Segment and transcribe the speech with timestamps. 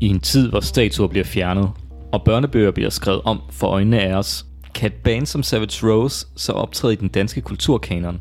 [0.00, 1.70] I en tid, hvor statuer bliver fjernet,
[2.12, 6.26] og børnebøger bliver skrevet om for øjnene af os, kan et band som Savage Rose
[6.36, 8.20] så optræde i den danske kulturkanon.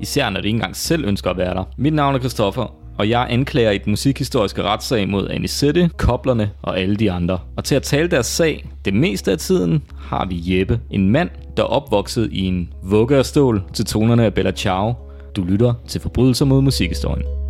[0.00, 1.64] Især når det ikke engang selv ønsker at være der.
[1.76, 6.80] Mit navn er Christoffer, og jeg anklager i den musikhistoriske retssag mod Anisette, koblerne og
[6.80, 7.38] alle de andre.
[7.56, 11.30] Og til at tale deres sag, det meste af tiden, har vi Jeppe, en mand,
[11.56, 14.94] der er opvokset i en vugge af stål til tonerne af Bella Ciao.
[15.36, 17.45] Du lytter til Forbrydelser mod musikhistorien.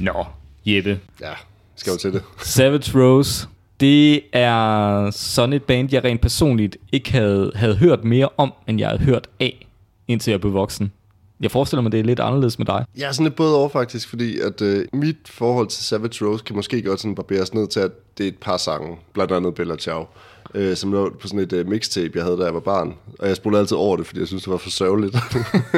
[0.00, 0.24] Nå,
[0.64, 1.00] Jeppe.
[1.20, 1.32] Ja,
[1.76, 2.22] skal jo til det.
[2.42, 3.48] Savage Rose,
[3.80, 8.78] det er sådan et band, jeg rent personligt ikke havde, havde hørt mere om, end
[8.78, 9.66] jeg havde hørt af,
[10.08, 10.92] indtil jeg blev voksen.
[11.40, 12.84] Jeg forestiller mig, det er lidt anderledes med dig.
[12.96, 16.44] Jeg er sådan lidt både over faktisk, fordi at øh, mit forhold til Savage Rose
[16.44, 19.54] kan måske godt sådan barberes ned til, at det er et par sange, blandt andet
[19.54, 20.06] Bella Ciao,
[20.54, 22.94] øh, som lå på sådan et øh, mixtape, jeg havde, da jeg var barn.
[23.18, 25.16] Og jeg spurgte altid over det, fordi jeg synes, det var for sørgeligt.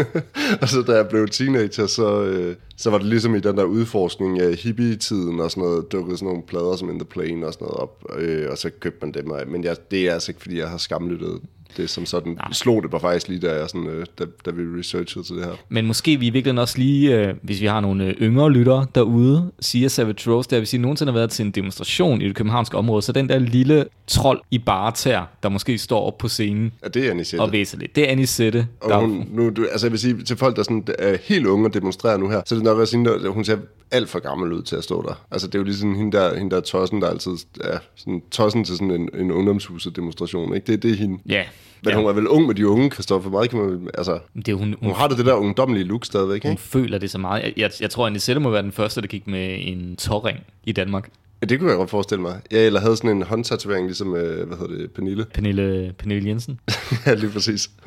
[0.62, 3.65] og så da jeg blev teenager, så, øh, så var det ligesom i den der
[3.65, 7.53] udforskning af hippie-tiden og sådan noget, dukkede sådan nogle plader som In The Plane og
[7.53, 9.48] sådan noget op, øh, og så købte man dem.
[9.48, 11.41] Men jeg, det er altså ikke, fordi jeg har skamlyttet
[11.77, 12.53] det som sådan Nej.
[12.53, 15.45] slog det mig faktisk lige, da, jeg sådan, øh, da, da vi researchede til det
[15.45, 15.53] her.
[15.69, 19.51] Men måske vi virkelig også lige, øh, hvis vi har nogle øh, yngre lyttere derude,
[19.61, 22.77] siger Savage Rose, der vil sige, nogensinde har været til en demonstration i det københavnske
[22.77, 26.89] område, så den der lille trold i baretær, der måske står op på scenen ja,
[26.89, 27.43] det er Anisette.
[27.43, 27.97] og væser lidt.
[27.97, 28.67] Det er Anisette.
[28.81, 31.47] Og der hun, nu, du, altså jeg vil sige, til folk, der sådan, er helt
[31.47, 33.56] unge og demonstrerer nu her, så er det nok også hende, der, hun ser
[33.93, 35.25] alt for gammel ud til at stå der.
[35.31, 38.65] Altså det er jo ligesom hende der, hende der tossen, der altid er sådan tossen
[38.65, 40.55] til sådan en, en ungdomshuset demonstration.
[40.55, 40.73] Ikke?
[40.73, 41.19] Det, det er hende.
[41.28, 41.45] Ja,
[41.85, 41.97] men ja.
[41.99, 43.31] hun er vel ung med de unge, Kristoffer.
[43.31, 46.05] Meget kan man, altså, det er, hun, hun, hun, har det, det der ungdomlige look
[46.05, 46.63] stadigvæk, Hun ikke?
[46.63, 47.43] føler det så meget.
[47.43, 50.39] Jeg, jeg, jeg tror, at Anisette må være den første, der gik med en tårring
[50.65, 51.09] i Danmark.
[51.43, 52.41] Ja, det kunne jeg godt forestille mig.
[52.51, 55.27] Ja, eller havde sådan en håndtatovering, ligesom, øh, hvad hedder det, Pernille?
[55.35, 56.61] Pernille, Pernille Jensen.
[57.07, 57.71] ja, lige præcis.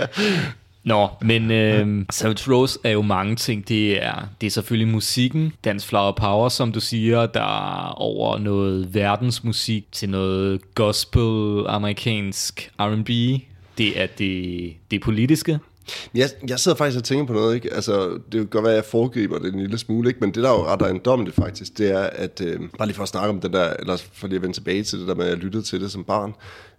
[0.00, 0.06] ja.
[0.88, 3.68] Nå, men øh, Savage Rose er jo mange ting.
[3.68, 8.38] Det er, det er selvfølgelig musikken, Dance Flower Power, som du siger, der er over
[8.38, 13.08] noget verdensmusik til noget gospel, amerikansk R&B.
[13.78, 15.58] Det er det, det politiske.
[16.14, 17.74] Jeg, jeg sidder faktisk og tænker på noget, ikke?
[17.74, 20.20] Altså, det kan godt være, at jeg foregriber det en lille smule, ikke?
[20.20, 22.40] Men det, der er jo ret ejendommeligt faktisk, det er, at...
[22.44, 24.82] Øh, bare lige for at snakke om det der, eller for lige at vende tilbage
[24.82, 26.34] til det der med, at jeg lyttede til det som barn,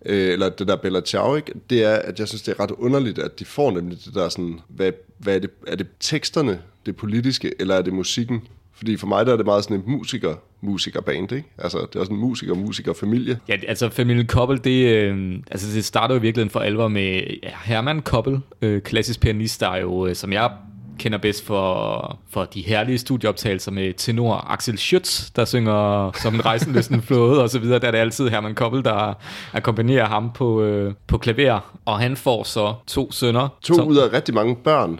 [0.05, 1.53] øh, eller det der Bella Ciao, ikke?
[1.69, 4.29] Det er, at jeg synes, det er ret underligt, at de får nemlig det der
[4.29, 4.59] sådan...
[4.67, 5.49] Hvad, hvad er det?
[5.67, 8.41] Er det teksterne, det politiske, eller er det musikken?
[8.79, 11.47] Fordi for mig der er det meget sådan en musiker, musikerband, ikke?
[11.57, 13.39] Altså, det er også en musiker, musiker, familie.
[13.47, 17.49] Ja, altså familien Koppel, det, øh, altså, det starter jo virkelig for alvor med ja,
[17.63, 20.51] Herman Koppel, øh, klassisk pianist, der er jo, øh, som jeg
[20.99, 26.45] kender bedst for, for de herlige studieoptagelser med tenor Axel Schütz, der synger som en
[26.45, 27.79] rejsenløsende flåde og så videre.
[27.79, 29.13] Der er det altid Herman Koppel, der
[29.53, 31.79] akkompagnerer ham på, øh, på klaver.
[31.85, 33.47] Og han får så to sønner.
[33.61, 34.99] To som, ud af rigtig mange børn.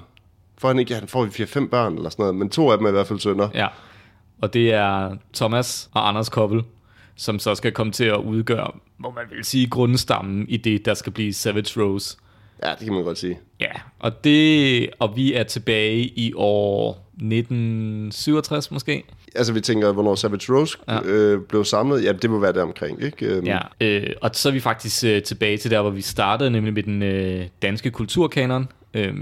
[0.60, 2.90] For han ikke, han får 4-5 børn eller sådan noget, men to af dem er
[2.90, 3.50] i hvert fald sønner.
[3.54, 3.68] Ja,
[4.42, 6.64] og det er Thomas og Anders Koppel,
[7.16, 10.94] som så skal komme til at udgøre, må man vil sige, grundstammen i det, der
[10.94, 12.18] skal blive Savage Rose.
[12.64, 13.40] Ja, det kan man godt sige.
[13.60, 19.04] Ja, og, det, og vi er tilbage i år 1967 måske.
[19.36, 21.02] Altså vi tænker, hvornår Savage Rose ja.
[21.04, 23.38] øh, blev samlet, ja, det må være der omkring, ikke?
[23.38, 23.46] Um...
[23.46, 26.74] Ja, øh, og så er vi faktisk øh, tilbage til der, hvor vi startede, nemlig
[26.74, 28.68] med den øh, danske kulturkanon.
[28.94, 29.16] Øh,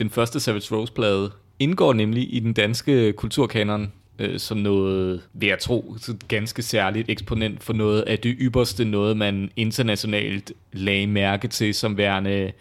[0.00, 5.58] den første Savage Rose-plade indgår nemlig i den danske kulturkanon øh, som noget, vil jeg
[5.58, 5.96] tro,
[6.28, 11.96] ganske særligt eksponent for noget af det ypperste, noget man internationalt lagde mærke til som
[11.96, 12.52] værende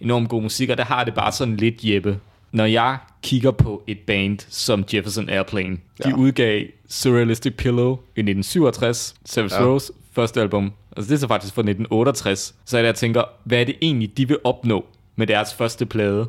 [0.00, 2.20] enormt god musik, og der har det bare sådan lidt Jeppe.
[2.52, 6.10] Når jeg kigger på et band som Jefferson Airplane, ja.
[6.10, 9.66] de udgav Surrealistic Pillow i 1967, Savage ja.
[9.66, 13.22] Rose, første album, altså det er så faktisk fra 1968, så er det, jeg tænker,
[13.44, 14.86] hvad er det egentlig, de vil opnå
[15.16, 16.26] med deres første plade,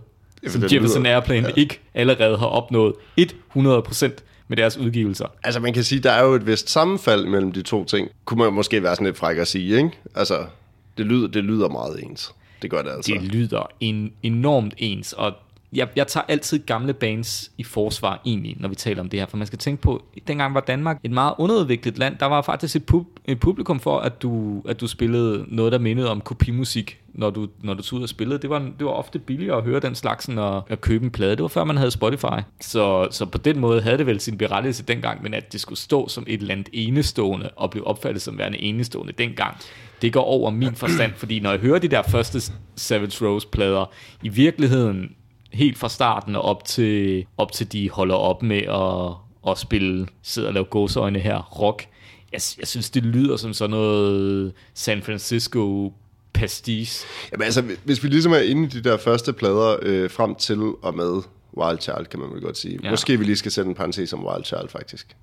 [0.47, 1.53] som Jefferson lyder, Airplane ja.
[1.55, 4.09] ikke allerede har opnået 100%
[4.47, 5.25] med deres udgivelser.
[5.43, 8.09] Altså man kan sige, der er jo et vist sammenfald mellem de to ting.
[8.25, 9.91] Kunne man måske være sådan lidt fræk at sige, ikke?
[10.15, 10.45] Altså,
[10.97, 12.33] det lyder, det lyder meget ens.
[12.61, 13.13] Det gør det altså.
[13.13, 15.33] Det lyder en, enormt ens, og
[15.73, 19.27] jeg, jeg tager altid gamle bands i forsvar egentlig, når vi taler om det her,
[19.27, 22.17] for man skal tænke på, dengang var Danmark et meget underudviklet land.
[22.19, 25.79] Der var faktisk et, pub, et publikum for, at du, at du spillede noget, der
[25.79, 28.39] mindede om kopimusik, når du, når du tog ud og spillede.
[28.41, 31.11] Det var, det var ofte billigere at høre den slags, end at, at købe en
[31.11, 31.31] plade.
[31.31, 32.41] Det var før man havde Spotify.
[32.61, 35.79] Så, så på den måde havde det vel sin berettigelse dengang, men at det skulle
[35.79, 39.57] stå som et land enestående, og blive opfattet som værende enestående dengang,
[40.01, 43.91] det går over min forstand, fordi når jeg hører de der første Savage Rose-plader,
[44.23, 45.15] i virkeligheden
[45.53, 50.07] helt fra starten og op til, op til de holder op med at, at spille,
[50.21, 51.87] sidde og lave gåseøjne her, rock.
[52.31, 55.93] Jeg, jeg synes, det lyder som sådan noget San Francisco
[56.33, 57.07] pastiche.
[57.31, 60.59] Jamen altså, hvis vi ligesom er inde i de der første plader øh, frem til
[60.59, 61.21] og med
[61.57, 62.79] Wild Child, kan man vel godt sige.
[62.83, 62.89] Ja.
[62.89, 65.15] Måske vi lige skal sætte en parentes om Wild Child, faktisk.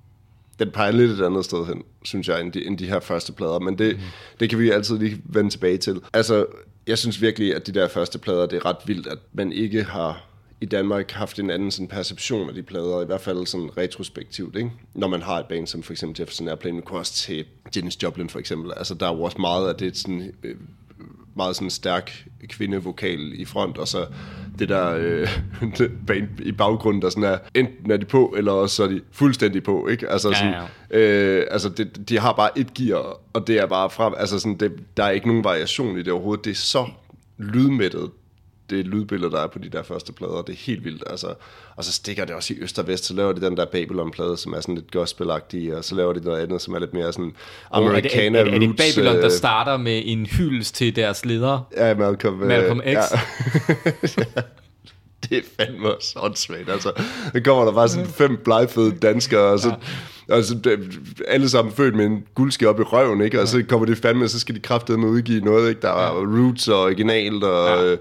[0.59, 3.33] Den peger lidt et andet sted hen, synes jeg, end de, end de her første
[3.33, 4.01] plader, men det, mm.
[4.39, 6.01] det kan vi altid lige vende tilbage til.
[6.13, 6.45] Altså,
[6.87, 9.83] jeg synes virkelig, at de der første plader, det er ret vildt, at man ikke
[9.83, 10.25] har
[10.61, 14.55] i Danmark haft en anden sådan perception af de plader, i hvert fald sådan retrospektivt,
[14.55, 14.71] ikke?
[14.93, 18.03] når man har et band som for eksempel Jefferson Airplane, man kunne også til Janis
[18.03, 18.73] Joplin for eksempel.
[18.77, 20.55] Altså der er jo også meget af det sådan, øh,
[21.35, 24.05] meget sådan stærk kvindevokal i front, og så
[24.59, 25.27] det der øh,
[26.07, 29.63] band i baggrunden, der sådan er, enten er de på, eller også er de fuldstændig
[29.63, 30.09] på, ikke?
[30.09, 30.61] Altså, sådan, ja,
[30.91, 30.99] ja.
[30.99, 34.57] Øh, altså det, de har bare et gear, og det er bare frem, altså sådan,
[34.57, 36.87] det, der er ikke nogen variation i det overhovedet, det er så
[37.37, 38.09] lydmættet,
[38.69, 41.03] det lydbillede, der er på de der første plader, det er helt vildt.
[41.09, 41.33] Altså,
[41.75, 44.37] og så stikker det også i øst og vest, så laver de den der Babylon-plade,
[44.37, 47.13] som er sådan lidt gospelagtig, og så laver de noget andet, som er lidt mere
[47.13, 47.35] sådan
[47.71, 50.75] americana oh, er, det, er, det, er det Babylon, der øh, starter med en hyldest
[50.75, 51.67] til deres leder?
[51.77, 52.85] Ja, Malcolm, øh, Malcolm X.
[52.85, 54.23] Ja.
[55.29, 56.69] det er fandme også åndssvagt.
[56.69, 56.91] Altså,
[57.33, 59.69] der kommer der bare sådan fem blegfede danskere, og så...
[59.69, 59.75] Ja.
[60.29, 60.77] Altså,
[61.27, 63.41] alle sammen født med en guldske op i røven, ikke?
[63.41, 65.81] Og så kommer det fandme, så skal de kraftedeme udgive noget, ikke?
[65.81, 66.09] Der er ja.
[66.11, 67.67] roots og originalt, og...
[67.67, 67.97] Ja øh,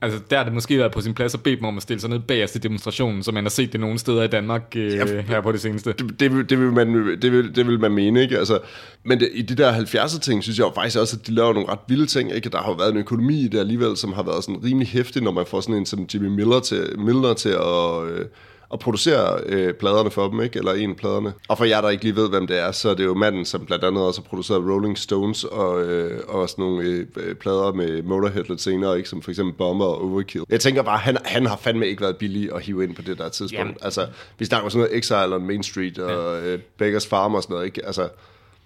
[0.00, 2.00] Altså, der har det måske været på sin plads at bede dem om at stille
[2.00, 4.94] sig ned bag i demonstrationen, som man har set det nogle steder i Danmark øh,
[4.94, 5.92] ja, her på det seneste.
[5.92, 8.38] Det, det, det, vil man, det, vil, det vil man mene, ikke?
[8.38, 8.58] Altså,
[9.04, 11.52] men det, i de der 70'er ting, synes jeg jo faktisk også, at de laver
[11.52, 12.50] nogle ret vilde ting, ikke?
[12.50, 15.22] Der har jo været en økonomi i det alligevel, som har været sådan rimelig hæftig,
[15.22, 18.10] når man får sådan en som Jimmy Miller til, Miller til at...
[18.10, 18.26] Øh,
[18.70, 20.58] og producere øh, pladerne for dem, ikke?
[20.58, 21.32] eller en af pladerne.
[21.48, 23.44] Og for jer, der ikke lige ved, hvem det er, så er det jo manden,
[23.44, 27.72] som blandt andet også har produceret Rolling Stones og, øh, og sådan nogle øh, plader
[27.72, 29.08] med Motorhead lidt senere, ikke?
[29.08, 30.44] som for eksempel Bomber og Overkill.
[30.48, 33.18] Jeg tænker bare, han, han har fandme ikke været billig at hive ind på det
[33.18, 33.58] der tidspunkt.
[33.58, 33.76] Jamen.
[33.82, 34.06] Altså,
[34.38, 36.46] vi snakker sådan noget Exile on Main Street og ja.
[36.46, 37.86] øh, Beggars Farm og sådan noget, ikke?
[37.86, 38.08] Altså,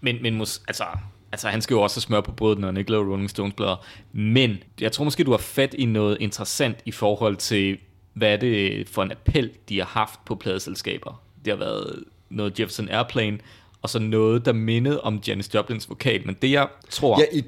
[0.01, 0.85] men, men mus, altså,
[1.33, 3.77] altså, han skal jo også smøre på brødet, når han ikke laver Rolling Stones plader.
[4.13, 7.79] Men jeg tror måske, du har fat i noget interessant i forhold til
[8.13, 11.23] hvad er det for en appel, de har haft på pladeselskaber.
[11.45, 13.39] Det har været noget Jefferson Airplane,
[13.83, 16.27] og så noget, der mindede om Janis Joplins vokal.
[16.27, 17.21] Men det, jeg tror...
[17.21, 17.45] Ja, i,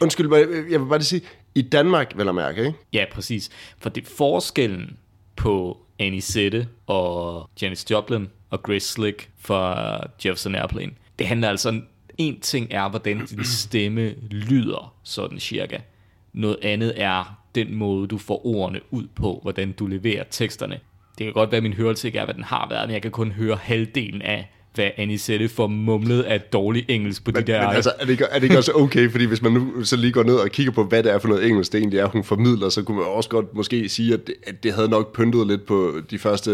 [0.00, 0.34] undskyld,
[0.70, 1.22] jeg vil bare lige sige,
[1.54, 2.78] i Danmark, vil jeg mærke, ikke?
[2.92, 3.50] Ja, præcis.
[3.78, 4.96] For det forskellen
[5.36, 11.80] på Anisette og Janis Joplin og Grace Slick fra Jefferson Airplane, det handler altså...
[12.18, 15.78] En ting er, hvordan din stemme lyder, sådan cirka.
[16.32, 20.80] Noget andet er den måde, du får ordene ud på, hvordan du leverer teksterne.
[21.18, 23.02] Det kan godt være, at min hørelse ikke er, hvad den har været, men jeg
[23.02, 27.52] kan kun høre halvdelen af, hvad Anisette får mumlet af dårlig engelsk på men, de
[27.52, 27.66] der...
[27.66, 29.96] Men altså, er det, ikke, er det ikke også okay, fordi hvis man nu så
[29.96, 32.06] lige går ned og kigger på, hvad det er for noget engelsk, det egentlig er,
[32.06, 35.16] hun formidler, så kunne man også godt måske sige, at det, at det havde nok
[35.16, 36.50] pyntet lidt på de første,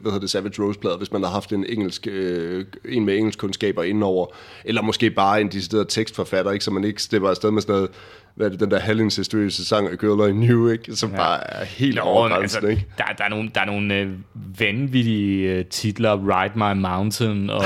[0.00, 3.38] hvad hedder det, Savage Rose-plader, hvis man havde haft en, engelsk, øh, en med engelsk
[3.38, 4.26] kundskaber indenover,
[4.64, 7.90] eller måske bare en decideret tekstforfatter, ikke, så man ikke stepper afsted med sådan noget
[8.34, 10.96] hvad er det, den der halvincestuøse sang A Girl I Knew, ikke?
[10.96, 11.16] som ja.
[11.16, 12.56] bare er helt overgrænsen.
[12.56, 12.86] Altså, ikke?
[12.98, 14.08] Der, der, er nogle, der er nogle øh,
[14.58, 17.63] vanvittige øh, titler, Ride My Mountain, og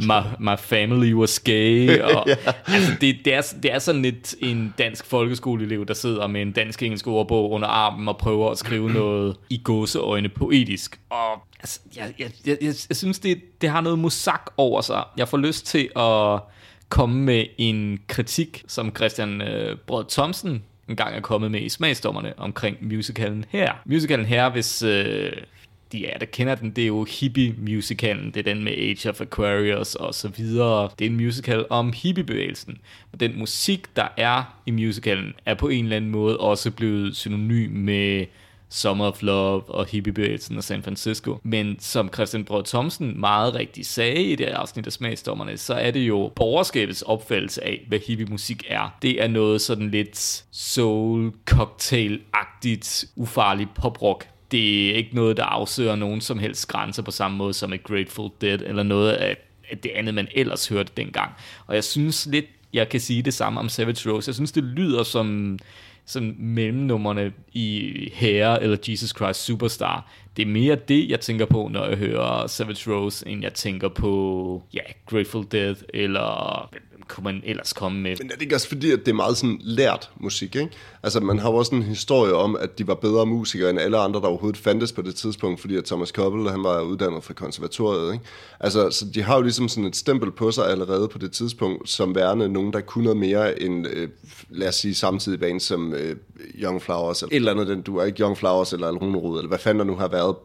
[0.00, 2.36] my, my Family Was Gay, og, ja.
[2.66, 6.52] altså, det, det, er, det er sådan lidt en dansk folkeskoleelev, der sidder med en
[6.52, 11.00] dansk-engelsk ordbog under armen og prøver at skrive noget i gåseøjne poetisk.
[11.10, 15.04] Og altså, jeg, jeg, jeg, jeg, jeg synes, det, det har noget musak over sig.
[15.16, 16.40] Jeg får lyst til at
[16.88, 22.32] komme med en kritik, som Christian øh, Brød Thomsen engang er kommet med i smagsdommerne
[22.36, 23.72] omkring musicalen her.
[23.86, 25.32] Musicalen her, hvis øh,
[25.92, 28.26] de er, der kender den, det er jo hippie-musicalen.
[28.26, 30.90] Det er den med Age of Aquarius og så videre.
[30.98, 32.78] Det er en musical om hippiebevægelsen.
[33.12, 37.16] Og den musik, der er i musicalen, er på en eller anden måde også blevet
[37.16, 38.26] synonym med
[38.70, 41.38] Summer of Love og hippiebevægelsen og San Francisco.
[41.42, 45.90] Men som Christian Brød Thomsen meget rigtigt sagde i det afsnit af Smagsdommerne, så er
[45.90, 48.96] det jo borgerskabets opfattelse af, hvad hippie-musik er.
[49.02, 56.20] Det er noget sådan lidt soul-cocktail-agtigt, ufarligt poprock det er ikke noget, der afsøger nogen
[56.20, 59.36] som helst grænser på samme måde som et Grateful Dead, eller noget af
[59.82, 61.32] det andet, man ellers hørte dengang.
[61.66, 64.28] Og jeg synes lidt, jeg kan sige det samme om Savage Rose.
[64.28, 65.58] Jeg synes, det lyder som
[66.08, 70.10] som mellemnummerne i Hair eller Jesus Christ Superstar.
[70.36, 73.88] Det er mere det, jeg tænker på, når jeg hører Savage Rose, end jeg tænker
[73.88, 76.70] på ja, Grateful Dead eller
[77.08, 78.16] kunne man ellers komme med?
[78.18, 80.70] Men er det ikke også fordi, at det er meget sådan lært musik, ikke?
[81.02, 83.98] Altså, man har jo også en historie om, at de var bedre musikere end alle
[83.98, 87.34] andre, der overhovedet fandtes på det tidspunkt, fordi at Thomas Koppel, han var uddannet fra
[87.34, 88.24] konservatoriet, ikke?
[88.60, 91.90] Altså, så de har jo ligesom sådan et stempel på sig allerede på det tidspunkt,
[91.90, 94.08] som værende nogen, der kunne noget mere end, øh,
[94.50, 96.16] lad os sige, samtidig band som øh,
[96.62, 99.48] Young Flowers, eller et eller andet, den, du er ikke Young Flowers eller Alrunerud, eller
[99.48, 100.36] hvad fanden der nu har været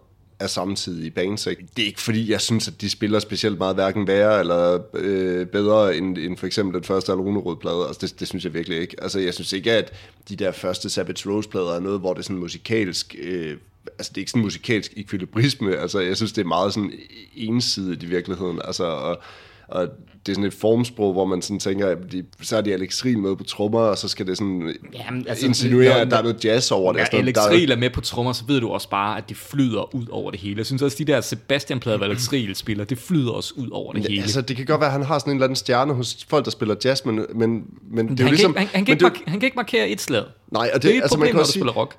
[0.47, 1.47] samtidig i bands.
[1.47, 1.65] Ikke?
[1.77, 5.47] Det er ikke fordi, jeg synes, at de spiller specielt meget hverken værre eller øh,
[5.47, 7.87] bedre end, end for eksempel den første Alrunerud-plade.
[7.87, 8.95] Altså, det, det synes jeg virkelig ikke.
[9.01, 9.93] Altså, jeg synes ikke, at
[10.29, 13.57] de der første Savage Rose-plader er noget, hvor det sådan musikalsk øh,
[13.97, 16.93] altså det er ikke sådan musikalsk ekvilibrisme, altså jeg synes, det er meget sådan
[17.35, 19.21] ensidigt i virkeligheden, altså, og,
[19.67, 19.87] og
[20.25, 23.05] det er sådan et formsprog, hvor man sådan tænker, at de, så er de Alex
[23.05, 26.17] Riel med på trommer, og så skal det sådan Jamen, altså, insinuere, når- at der
[26.17, 26.99] er noget jazz over det.
[26.99, 29.17] Ja, Altså, Alex der er- Riel er med på trommer, så ved du også bare,
[29.17, 30.57] at det flyder ud over det hele.
[30.57, 33.93] Jeg synes også, de der Sebastian-plader, hvor Alex Riel spiller, det flyder også ud over
[33.93, 34.21] det hele.
[34.21, 36.45] Altså, det kan godt være, at han har sådan en eller anden stjerne hos folk,
[36.45, 38.51] der spiller jazz, men, men, men det er han, jo kan ligesom...
[38.51, 40.23] ikke, han, han, kan ikke det er jo- mark- han kan ikke markere et slag.
[40.51, 41.95] Nej, og det, Det er et altså, man problem, kan når du spiller rock.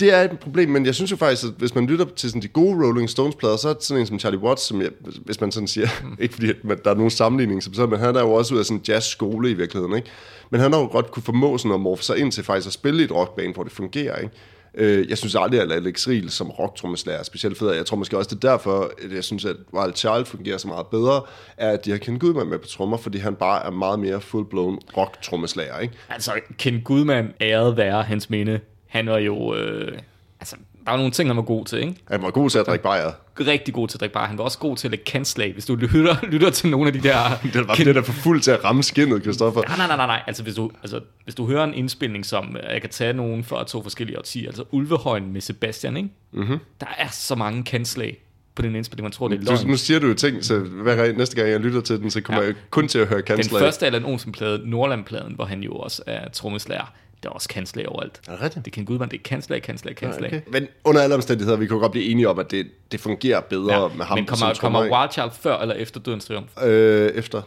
[0.00, 2.42] Det er et problem, men jeg synes jo faktisk, at hvis man lytter til sådan
[2.42, 4.90] de gode Rolling Stones-plader, så er det sådan en som Charlie Watts, som jeg,
[5.24, 6.16] hvis man sådan siger, Mm.
[6.22, 8.54] ikke fordi at man, der er nogen sammenligning, som sådan, men han er jo også
[8.54, 10.08] ud af sådan en jazzskole i virkeligheden, ikke?
[10.50, 12.72] Men han har jo godt kunne formå sådan at morfe sig ind til faktisk at
[12.72, 14.34] spille i et rockband, hvor det fungerer, ikke?
[14.74, 17.70] Øh, Jeg synes aldrig, at Alex Riel som rocktrommeslager er specielt fed.
[17.72, 20.68] Jeg tror måske også, det er derfor, at jeg synes, at Wild Child fungerer så
[20.68, 21.22] meget bedre,
[21.56, 24.16] er, at de har Ken Goodman med på trommer, fordi han bare er meget mere
[24.20, 25.94] full-blown rocktrommeslager, ikke?
[26.10, 28.60] Altså, Ken Gudman æret være hans minde.
[28.92, 29.54] Han var jo...
[29.54, 29.98] Øh,
[30.40, 31.94] altså, der var nogle ting, han var god til, ikke?
[32.10, 33.10] Han var god til at drikke bajer.
[33.40, 34.26] Rigtig god til at drikke bare.
[34.26, 35.52] Han var også god til at lægge kantslag.
[35.52, 37.14] Hvis du lytter, lytter til nogle af de der...
[37.52, 39.62] Det var det der for fuld til at ramme skinnet, Christoffer.
[39.68, 40.22] Nej, nej, nej, nej, nej.
[40.26, 43.44] Altså, hvis du, altså, hvis du hører en indspilning, som øh, jeg kan tage nogen
[43.44, 46.08] fra to forskellige årtier, altså Ulvehøjen med Sebastian, ikke?
[46.32, 46.58] Mm-hmm.
[46.80, 48.18] Der er så mange kantslag
[48.54, 49.66] på den indspilning, man tror, det er Du, løgn.
[49.66, 52.42] nu siger du jo ting, så hver næste gang jeg lytter til den, så kommer
[52.42, 52.46] Ja.
[52.48, 53.58] jeg kun til at høre Den kansler.
[53.58, 58.20] første Allan Olsen-plade, Nordland-pladen, hvor han jo også er trommeslager, der er også kanslag overalt.
[58.28, 58.64] Er det rigtigt?
[58.64, 60.26] Det kan Gudman, det er kanslag, kanslag, kanslag.
[60.26, 60.40] Okay.
[60.48, 63.82] Men under alle omstændigheder, vi kan godt blive enige om, at det, det fungerer bedre
[63.82, 66.62] ja, med ham men kommer, som kommer Wild Child før eller efter Dødens Triumf?
[66.62, 67.42] øh, efter.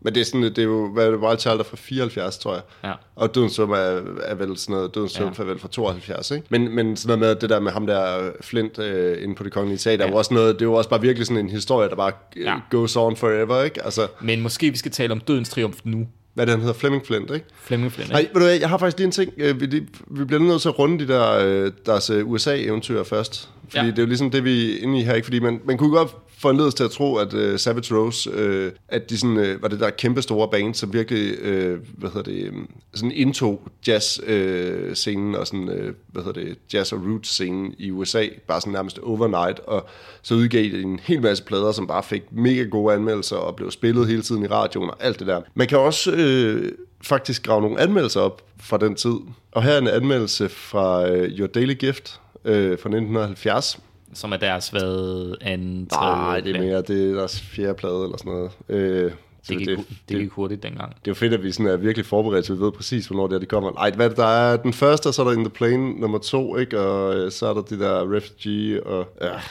[0.00, 2.38] Men det er, sådan, det er jo, hvad er det, Wild Child er fra 74,
[2.38, 2.62] tror jeg.
[2.84, 2.92] Ja.
[3.16, 6.46] Og Dødens Triumf er, er vel sådan noget, Dødens Triumf er vel fra 72, ikke?
[6.50, 9.52] Men, men sådan noget med det der med ham der Flint øh, inde på det
[9.52, 10.10] kongelige teater, ja.
[10.10, 12.42] jo også noget, det er jo også bare virkelig sådan en historie, der bare Ja.
[12.42, 12.56] ja.
[12.70, 13.84] goes on forever, ikke?
[13.84, 16.06] Altså, Men måske vi skal tale om Dødens Triumf nu.
[16.34, 16.74] Hvad det, han hedder?
[16.74, 17.46] Flemming Flint, ikke?
[17.60, 17.92] Flemming.
[18.10, 18.34] Nej, ikke?
[18.34, 19.32] ved du hvad, jeg har faktisk lige en ting.
[19.36, 19.66] Øh, Vi,
[20.10, 23.50] vi bliver nødt til at runde de der, øh, deres øh, USA-eventyr først.
[23.74, 23.90] Fordi Ja.
[23.90, 25.14] det er jo ligesom det, vi er inde i her.
[25.14, 25.24] Ikke?
[25.26, 29.10] Fordi man, man kunne godt foranledes til at tro, at uh, Savage Rose, øh, at
[29.10, 32.42] de sådan, øh, var det der kæmpe store band, som virkelig, øh, hvad hedder det,
[32.44, 32.52] øh,
[32.94, 38.60] sådan indtog jazz-scenen og sådan, øh, hvad hedder det, jazz- og roots-scenen i USA, bare
[38.60, 39.86] sådan nærmest overnight, og
[40.22, 43.70] så udgav de en hel masse plader, som bare fik mega gode anmeldelser og blev
[43.70, 45.40] spillet hele tiden i radioen og alt det der.
[45.54, 49.14] Man kan også øh, faktisk grave nogle anmeldelser op fra den tid,
[49.52, 53.80] og her er en anmeldelse fra Your Daily Gift øh, fra 1970,
[54.14, 56.14] Som er deres, hvad, anden, tredje...
[56.16, 58.50] Nej, det er mere, det er deres fjerde plade eller sådan noget.
[58.68, 59.12] Øh,
[59.48, 60.88] Det gik, det, det, det, det gik hurtigt dengang.
[60.90, 63.26] det er jo fedt, at vi sådan er virkelig forberedt, så vi ved præcis, hvornår
[63.26, 63.72] det er, de kommer.
[63.72, 66.00] Ej, hvad er det, der er den første, og så er der In The Plane
[66.00, 66.80] nummer to, ikke?
[66.80, 69.08] Og øh, så er der de der Refugee, og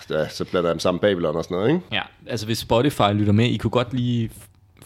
[0.09, 1.81] ja, så bliver der dem sammen Babylon og sådan noget, ikke?
[1.91, 4.29] Ja, altså hvis Spotify lytter med, I kunne godt lige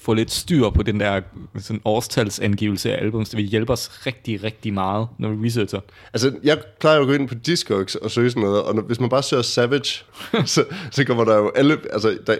[0.07, 1.21] få lidt styr på den der
[1.59, 3.29] sådan årstalsangivelse af albums.
[3.29, 5.79] Det vil hjælpe os rigtig, rigtig meget, når vi researcher.
[6.13, 8.81] Altså, jeg plejer jo at gå ind på Discogs og søge sådan noget, og når,
[8.81, 10.03] hvis man bare søger Savage,
[10.55, 12.37] så, så kommer der jo alle, altså, der,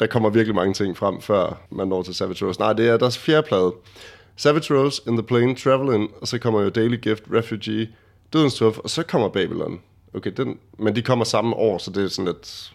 [0.00, 2.60] der kommer virkelig mange ting frem, før man når til Savage Rose.
[2.60, 3.72] Nej, det er deres fjerde plade.
[4.36, 7.88] Savage Rose, In The Plane, Travelin', og så kommer jo Daily Gift, Refugee,
[8.32, 9.80] Dødens Tuff, og så kommer Babylon.
[10.14, 12.72] Okay, den, men de kommer samme år, så det er sådan lidt...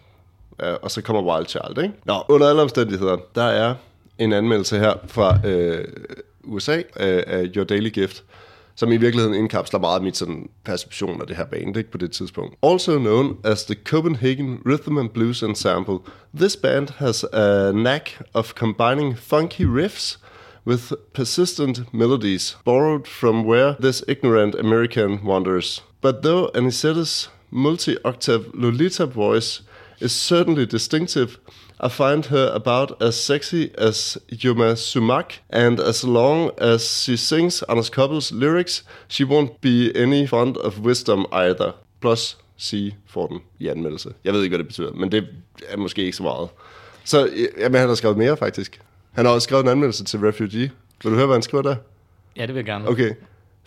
[0.62, 1.94] Ja, og så kommer Wild Child, ikke?
[2.04, 3.74] Nå, under alle omstændigheder, der er
[4.20, 5.84] en anmeldelse her fra øh,
[6.44, 6.82] USA øh,
[7.26, 8.24] af Your Daily Gift,
[8.74, 11.98] som i virkeligheden indkapsler meget af mit sådan, perception af det her band ikke, på
[11.98, 12.54] det tidspunkt.
[12.62, 15.98] Also known as the Copenhagen Rhythm and Blues Ensemble,
[16.36, 20.18] this band has a knack of combining funky riffs
[20.66, 25.82] with persistent melodies borrowed from where this ignorant American wanders.
[26.00, 29.62] But though Anicetta's multi-octave Lolita voice
[30.00, 31.38] is certainly distinctive,
[31.82, 37.64] i find her about as sexy as Yuma Sumak, and as long as she sings
[37.68, 41.72] Anders Koppels lyrics, she won't be any fond of wisdom either.
[42.00, 44.12] Plus C får den i anmeldelse.
[44.24, 45.26] Jeg ved ikke, hvad det betyder, men det
[45.68, 46.48] er måske ikke så meget.
[47.04, 48.80] Så jamen, han har skrevet mere, faktisk.
[49.12, 50.70] Han har også skrevet en anmeldelse til Refugee.
[51.02, 51.76] Vil du høre, hvad han skriver der?
[52.36, 52.88] Ja, det vil jeg gerne.
[52.88, 53.14] Okay.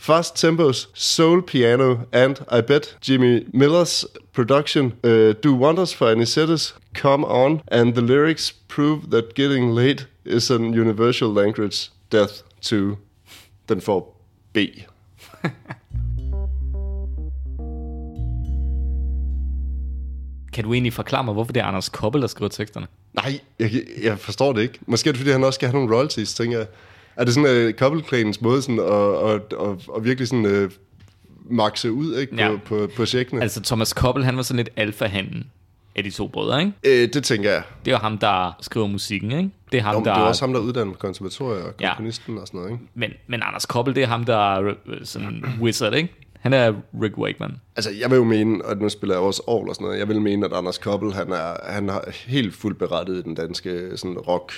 [0.04, 6.74] Fast tempos, soul piano, and I bet Jimmy Miller's production uh, do wonders for Anicetta's
[6.94, 11.90] Come On, and the lyrics prove that getting late is an universal language.
[12.10, 12.98] Death to.
[13.70, 14.20] Den får
[14.54, 14.58] B.
[20.54, 22.88] Kan du egentlig forklare mig, hvorfor det er Anders Koppel, der skriver teksterne?
[23.14, 24.80] Nej, jeg, jeg forstår det ikke.
[24.86, 26.68] Måske er det, fordi han også skal have nogle royalties, tænker jeg.
[27.16, 30.72] Er det sådan uh, Koppelklanens måde sådan at, at, at, at virkelig sådan uh,
[31.50, 32.52] makse ud ikke, på, Ja.
[32.52, 32.58] ja.
[32.66, 33.42] på, på checkene?
[33.42, 35.44] Altså, Thomas Koppel, han var sådan lidt alfahanden
[35.96, 37.04] af de to brødre, ikke?
[37.04, 37.64] Øh, det tænker jeg.
[37.86, 39.50] Det er ham, der skriver musikken, ikke?
[39.72, 40.14] Det er ham, Nå, der...
[40.14, 41.90] det er også ham, der er uddannet på konservatoriet og Ja.
[41.96, 42.84] komponisten og sådan noget, ikke?
[42.94, 46.14] Men, men Anders Koppel, det er ham, der er øh, sådan wizard, ikke?
[46.40, 47.52] Han er Rick Wakeman.
[47.76, 50.08] Altså, jeg vil jo mene, og nu spiller jeg også Aarhus og sådan noget, jeg
[50.08, 53.90] vil mene, at Anders Koppel, han er, han er helt fuldt berettet i den danske
[53.98, 54.54] sådan rock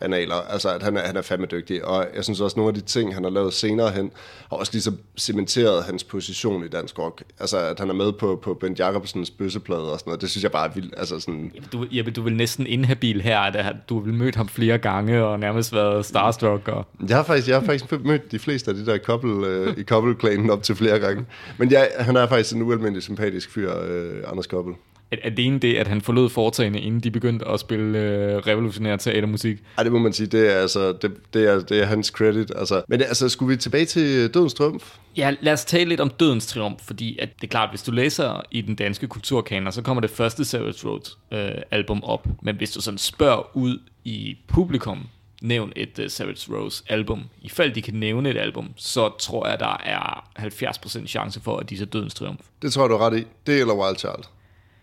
[0.00, 0.34] analer.
[0.34, 1.84] Altså, at han er, han er fandme dygtig.
[1.84, 4.10] Og jeg synes også, at nogle af de ting, han har lavet senere hen,
[4.50, 7.22] har også ligesom cementeret hans position i dansk rock.
[7.40, 10.20] Altså, at han er med på, på Bent Jacobsens bøsseplade og sådan noget.
[10.20, 10.94] Det synes jeg bare er vildt.
[10.96, 11.52] Altså, sådan...
[11.72, 15.40] Du, Jeppe, du vil næsten inhabil her, at du vil mødt ham flere gange og
[15.40, 16.68] nærmest været starstruck.
[16.68, 16.86] Og...
[17.08, 19.82] Jeg har faktisk, jeg har faktisk mødt de fleste af de der couple, øh, i
[19.82, 21.26] couple op til flere gange.
[21.58, 24.74] Men jeg, han er faktisk en ualmindelig sympatisk fyr, øh, Anders Koppel.
[25.12, 28.36] Er, er det ene det, at han forlod foretagene, inden de begyndte at spille øh,
[28.36, 29.58] revolutionær teatermusik?
[29.78, 30.26] Ja, det må man sige.
[30.26, 32.52] Det er, altså, det, det er, det er hans credit.
[32.56, 32.82] Altså.
[32.88, 34.96] Men altså, skulle vi tilbage til Dødens Triumf?
[35.16, 37.92] Ja, lad os tale lidt om Dødens Triumf, fordi at det er klart, hvis du
[37.92, 42.26] læser i den danske kulturkaner, så kommer det første Savage Road øh, album op.
[42.42, 45.06] Men hvis du sådan spørger ud i publikum,
[45.42, 47.22] nævn et uh, Savage Rose album.
[47.42, 51.56] I fald de kan nævne et album, så tror jeg, der er 70% chance for,
[51.56, 52.40] at de ser Dødens Triumf.
[52.62, 53.24] Det tror jeg, du er ret i.
[53.46, 54.24] Det eller Wild Child.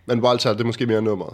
[0.07, 1.33] Men Wild Child, det er måske mere nummeret.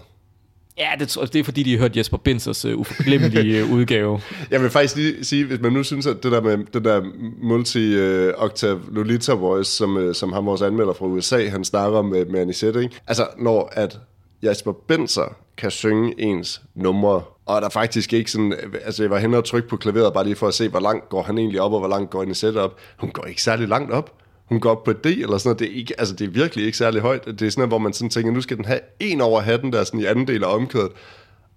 [0.77, 4.21] Ja, det, det er fordi, de har hørt Jesper Bensers uh, uforglemmelige uh, udgave.
[4.51, 7.01] Jeg vil faktisk lige sige, hvis man nu synes, at det der med det der
[7.41, 12.25] multi-octave Lolita voice, som, uh, som ham vores anmelder fra USA, han snakker om med,
[12.25, 12.95] med Anisette, ikke?
[13.07, 13.99] Altså, når at
[14.43, 18.53] Jesper Benser kan synge ens numre, og der faktisk ikke sådan,
[18.85, 21.09] altså jeg var henne og trykke på klaveret, bare lige for at se, hvor langt
[21.09, 22.77] går han egentlig op, og hvor langt går Anisette op.
[22.97, 25.59] Hun går ikke særlig langt op hun går op på D eller sådan noget.
[25.59, 27.25] Det er, ikke, altså, det er virkelig ikke særlig højt.
[27.25, 29.73] Det er sådan noget, hvor man sådan tænker, nu skal den have en over hatten,
[29.73, 30.91] der sådan i anden del af omkødet.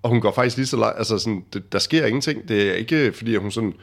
[0.02, 0.98] Og hun går faktisk lige så langt.
[0.98, 2.48] Altså sådan, det, der sker ingenting.
[2.48, 3.74] Det er ikke, fordi hun sådan...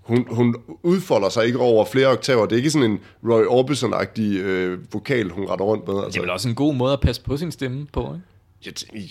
[0.00, 2.46] Hun, hun udfolder sig ikke over flere oktaver.
[2.46, 2.98] Det er ikke sådan en
[3.28, 5.94] Roy Orbison-agtig øh, vokal, hun retter rundt med.
[5.94, 6.10] Altså.
[6.10, 8.24] Det er vel også en god måde at passe på sin stemme på, ikke?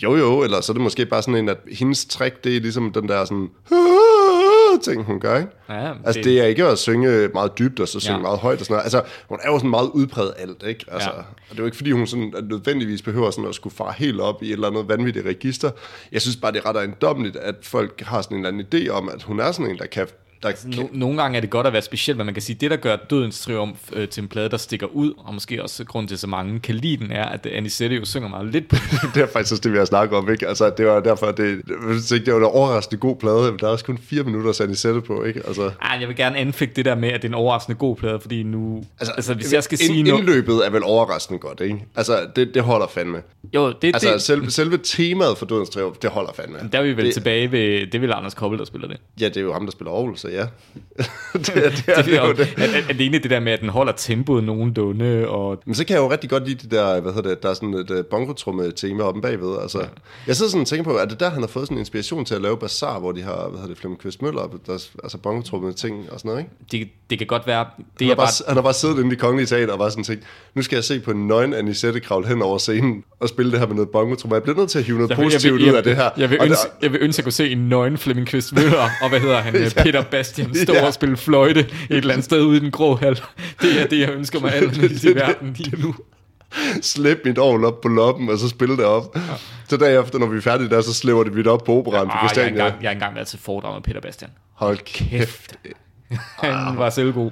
[0.04, 2.62] Jo, jo, eller så er det måske bare sådan en, at hendes trick, det er
[2.62, 3.50] ligesom den der sådan
[4.84, 5.50] ting, hun gør, ikke?
[5.70, 5.98] Ja, det...
[6.06, 8.22] Altså, det er ikke at synge meget dybt, og så synge ja.
[8.22, 8.84] meget højt og sådan noget.
[8.84, 10.86] Altså, hun er jo sådan meget udpræget alt, ikke?
[10.92, 11.18] Altså, ja.
[11.18, 13.94] Og det er jo ikke, fordi hun sådan, at nødvendigvis behøver sådan at skulle fare
[13.98, 15.72] helt op i et eller andet vanvittigt register.
[16.12, 18.90] Jeg synes bare, det er ret ejendommeligt, at folk har sådan en eller anden idé
[18.90, 20.08] om, at hun er sådan en, der kan
[20.46, 22.56] der altså, no, nogle gange er det godt at være speciel, men man kan sige,
[22.56, 25.64] at det, der gør Dødens Triumf øh, til en plade, der stikker ud, og måske
[25.64, 28.68] også grund til, så mange kan lide den, er, at Anisette jo synger meget lidt
[28.68, 28.76] på
[29.16, 30.48] Det er faktisk også det, vi har snakket om, ikke?
[30.48, 31.62] Altså, det var derfor, det,
[32.10, 34.62] det, det var en overraskende god plade, men der er også kun fire minutter at
[34.62, 35.42] Anisette på, ikke?
[35.48, 35.72] Altså.
[35.82, 38.20] Ej, jeg vil gerne anfægte det der med, at det er en overraskende god plade,
[38.20, 38.84] fordi nu...
[39.00, 40.20] Altså, altså hvis jeg skal ind, sige noget...
[40.20, 41.86] Indløbet er vel overraskende godt, ikke?
[41.96, 43.22] Altså, det, det holder fandme.
[43.56, 44.22] Jo, det, altså, det...
[44.22, 46.70] Selve, selve temaet for Dødens Triumf, det holder fandme.
[46.72, 47.86] Der er vi vel det, tilbage ved...
[47.86, 48.98] Det er vel Anders Koppel, der spiller det.
[49.22, 50.46] Ja, det er jo ham, der spiller Aarhus, så ja.
[50.98, 53.70] det, det, det, er, det, er, det, er, er, alene det der med, at den
[53.70, 55.28] holder tempoet nogenlunde.
[55.28, 55.62] Og...
[55.66, 57.54] Men så kan jeg jo rigtig godt lide det der, hvad hedder det, der er
[57.54, 59.58] sådan et uh, bongotrumme tema oppe bagved.
[59.62, 59.86] Altså, ja.
[60.28, 62.26] Jeg sidder sådan og tænker på, at det der, han har fået sådan en inspiration
[62.26, 65.18] til at lave Bazaar, hvor de har, hvad hedder det, Flemming Kvist Møller, der, altså
[65.18, 66.52] bongotrumme ting og sådan noget, ikke?
[66.72, 67.66] Det, det kan godt være.
[67.78, 68.48] Det han, har bare, bare...
[68.48, 70.24] han har bare siddet inde i Kongelige Teater og bare sådan tænkt,
[70.56, 73.60] nu skal jeg se på en nøgen Anisette kravle hen over scenen og spille det
[73.60, 74.36] her med noget bongotrumme.
[74.36, 75.96] Jeg bliver nødt til at hive noget jeg positivt jeg vil, jeg, ud af det
[75.96, 76.10] her.
[76.18, 78.90] Jeg vil, ønske, det, jeg vil ønske, at kunne se en nøgen Flemming Kvist Møller,
[79.02, 79.84] og hvad hedder han, ja.
[79.84, 80.86] Peter Bastian, stå ja.
[80.86, 83.22] og spille fløjte et eller andet sted ude i den grå hal.
[83.62, 85.96] Det er det, jeg ønsker mig allermest i verden lige nu.
[86.82, 89.16] Slæb mit ovn op på loppen, og så spille det op.
[89.16, 89.22] Ja.
[89.70, 92.12] Så derefter, når vi er færdige der, så slæver det vidt op på operan ja,
[92.12, 92.56] på Christiania.
[92.56, 94.32] Jeg har engang, engang været til foredrag med Peter Bastian.
[94.54, 95.56] Hold kæft.
[96.38, 97.32] Han var selv god.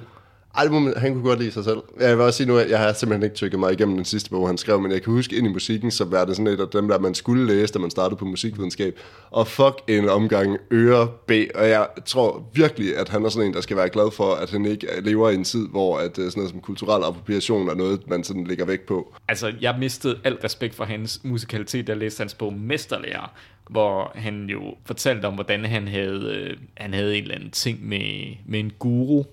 [0.56, 1.78] Ej, man, han kunne godt lide sig selv.
[2.00, 4.30] Jeg vil også sige nu, at jeg har simpelthen ikke tykket mig igennem den sidste
[4.30, 6.60] bog, han skrev, men jeg kan huske ind i musikken, så var det sådan et
[6.60, 8.98] af dem, der man skulle læse, da man startede på musikvidenskab.
[9.30, 11.30] Og fuck en omgang øre B.
[11.54, 14.50] Og jeg tror virkelig, at han er sådan en, der skal være glad for, at
[14.50, 17.74] han ikke lever i en tid, hvor at øh, sådan noget som kulturel appropriation er
[17.74, 19.14] noget, man sådan lægger væk på.
[19.28, 23.32] Altså, jeg mistede al respekt for hans musikalitet, da jeg læste hans bog Mesterlærer,
[23.70, 27.88] hvor han jo fortalte om, hvordan han havde, øh, han havde en eller anden ting
[27.88, 29.24] med, med en guru,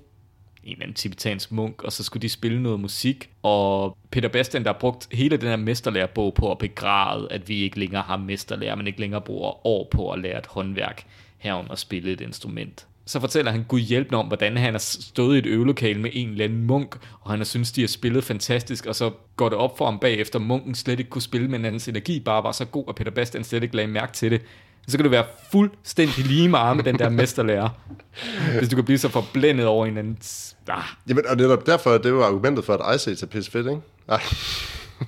[0.63, 4.63] en eller anden tibetansk munk, og så skulle de spille noget musik, og Peter Bastian,
[4.63, 8.17] der har brugt hele den her mesterlærerbog på at begræde, at vi ikke længere har
[8.17, 11.05] mesterlærer, men ikke længere bruger år på at lære et håndværk
[11.37, 12.87] herom at spille et instrument.
[13.05, 16.29] Så fortæller han Gud hjælpende om, hvordan han har stået i et øvelokale med en
[16.29, 19.57] eller anden munk, og han har synes, de har spillet fantastisk, og så går det
[19.57, 22.65] op for ham bagefter, munken slet ikke kunne spille, men hans energi bare var så
[22.65, 24.41] god, at Peter Bastian slet ikke lagde mærke til det
[24.87, 27.69] så kan du være fuldstændig lige meget med den der mesterlærer.
[28.57, 30.17] hvis du kan blive så forblændet over en anden...
[30.67, 30.83] Ah.
[31.09, 33.81] Jamen, og netop derfor, det var argumentet for, at Ice Age er pisse fedt, ikke?
[34.07, 34.19] Ah.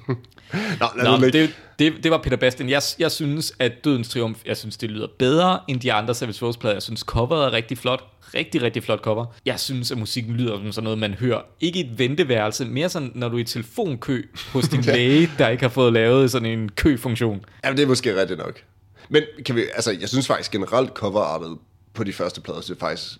[0.79, 2.69] Nå, Nå det, det, det var Peter Bastian.
[2.69, 6.45] Jeg, jeg synes, at Dødens Triumf, jeg synes, det lyder bedre end de andre Savage
[6.45, 6.75] Rose plader.
[6.75, 8.03] Jeg synes, coveret er rigtig flot.
[8.33, 9.25] Rigtig, rigtig flot cover.
[9.45, 11.41] Jeg synes, at musikken lyder som sådan noget, man hører.
[11.59, 14.21] Ikke i et venteværelse, mere sådan, når du er i telefonkø
[14.53, 17.45] hos din læge, der ikke har fået lavet sådan en køfunktion.
[17.63, 18.61] Jamen, det er måske rigtigt nok.
[19.13, 21.57] Men kan vi, altså, jeg synes faktisk generelt coverartet
[21.93, 23.17] på de første plader, det er faktisk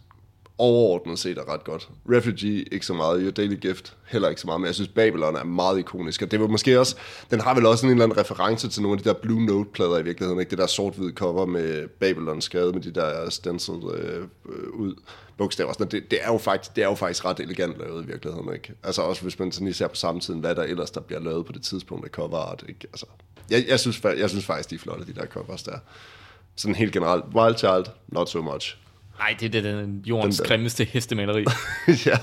[0.63, 1.89] overordnet set er ret godt.
[2.09, 5.35] Refugee ikke så meget, Your Daily Gift heller ikke så meget, men jeg synes Babylon
[5.35, 6.95] er meget ikonisk, og det var måske også,
[7.31, 9.97] den har vel også en eller anden reference til nogle af de der Blue Note-plader
[9.97, 10.49] i virkeligheden, ikke?
[10.49, 14.23] Det der sort-hvide cover med Babylon skrevet med de der stencil øh,
[14.73, 14.95] ud
[15.37, 15.73] bogstaver.
[15.73, 18.53] Sådan, det, det, er jo faktisk, det er jo faktisk ret elegant lavet i virkeligheden,
[18.53, 18.73] ikke?
[18.83, 21.45] Altså også hvis man sådan lige ser på samtiden, hvad der ellers der bliver lavet
[21.45, 22.87] på det tidspunkt af cover art, ikke?
[22.93, 23.05] Altså,
[23.49, 25.77] jeg, jeg, synes, jeg synes faktisk, de er flotte, de der covers der.
[26.55, 27.23] Sådan helt generelt.
[27.35, 28.77] Wild Child, not so much.
[29.19, 30.49] Nej, det er den jordens Den der.
[30.49, 31.45] grimmeste hestemaleri.
[32.05, 32.17] ja.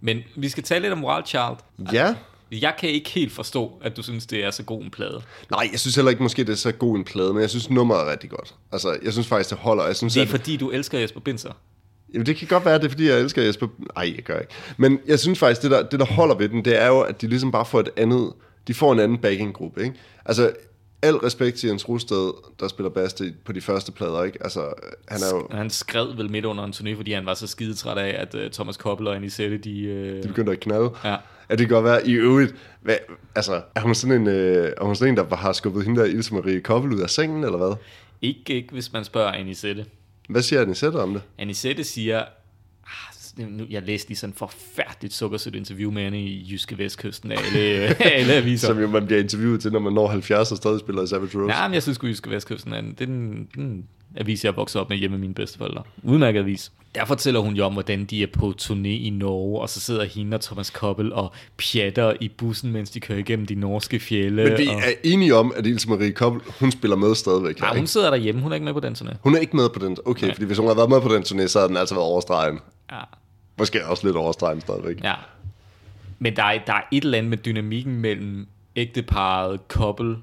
[0.00, 1.56] Men vi skal tale lidt om Wild Child.
[1.92, 2.14] ja.
[2.52, 5.22] Jeg kan ikke helt forstå, at du synes, det er så god en plade.
[5.50, 7.70] Nej, jeg synes heller ikke, måske det er så god en plade, men jeg synes
[7.70, 8.54] nummeret er rigtig godt.
[8.72, 9.86] Altså, jeg synes faktisk, det holder.
[9.86, 11.50] Jeg synes, Det er at, fordi, du elsker Jesper Binser.
[12.14, 13.66] Jamen, det kan godt være, det er, fordi jeg elsker Jesper...
[13.96, 14.52] Nej, jeg gør ikke.
[14.76, 17.20] Men jeg synes faktisk, det der, det der holder ved den, det er jo, at
[17.20, 18.32] de ligesom bare får et andet...
[18.68, 19.94] De får en anden backing-gruppe, ikke?
[20.24, 20.52] Altså,
[21.04, 24.38] al respekt til Jens Rusted, der spiller bass på de første plader, ikke?
[24.42, 24.60] Altså,
[25.08, 25.48] han er jo...
[25.50, 28.50] Han skred vel midt under en turné, fordi han var så skidetræt af, at uh,
[28.50, 30.14] Thomas Koppel og Anisette, de...
[30.16, 30.22] Uh...
[30.22, 30.90] De begyndte at knalde.
[31.04, 31.16] Ja.
[31.50, 32.08] Ja, det kan godt være.
[32.08, 32.96] I øvrigt, hvad,
[33.34, 36.06] altså, er hun sådan en, øh, er hun sådan en, der har skubbet hende der
[36.06, 37.76] Ilse Marie Koppel ud af sengen, eller hvad?
[38.22, 39.86] Ikke, ikke, hvis man spørger Anisette.
[40.28, 41.22] Hvad siger Anisette om det?
[41.38, 42.24] Anisette siger,
[43.36, 47.36] nu, jeg læste lige sådan et forfærdeligt sukkersødt interview med hende i Jyske Vestkysten af
[47.36, 47.60] alle,
[48.18, 48.68] alle aviser.
[48.68, 51.38] Som jo man bliver interviewet til, når man når 70 og stadig spiller i Savage
[51.38, 51.54] Rose.
[51.54, 53.84] Ja, men jeg synes sgu, Jyske Vestkysten er en, det er en, den
[54.16, 55.82] avis, jeg vokset op med hjemme med mine bedsteforældre.
[56.02, 56.72] Udmærket avis.
[56.94, 60.04] Der fortæller hun jo om, hvordan de er på turné i Norge, og så sidder
[60.04, 64.44] hende og Thomas Koppel og pjatter i bussen, mens de kører igennem de norske fjelle.
[64.44, 64.74] Men vi og...
[64.74, 67.60] er enige om, at Ilse Marie Koppel, hun spiller med stadigvæk.
[67.60, 69.16] Nej, her, hun sidder derhjemme, hun er ikke med på den turné.
[69.20, 69.96] hun er ikke med på den.
[70.04, 72.06] Okay, fordi hvis hun havde været med på den turné, så havde den altså været
[72.06, 72.58] overstregen.
[72.92, 73.00] Ja.
[73.58, 75.04] Måske også lidt overstregen stadigvæk.
[75.04, 75.14] ja.
[76.18, 80.16] Men der er, der er et eller andet med dynamikken mellem ægteparet couple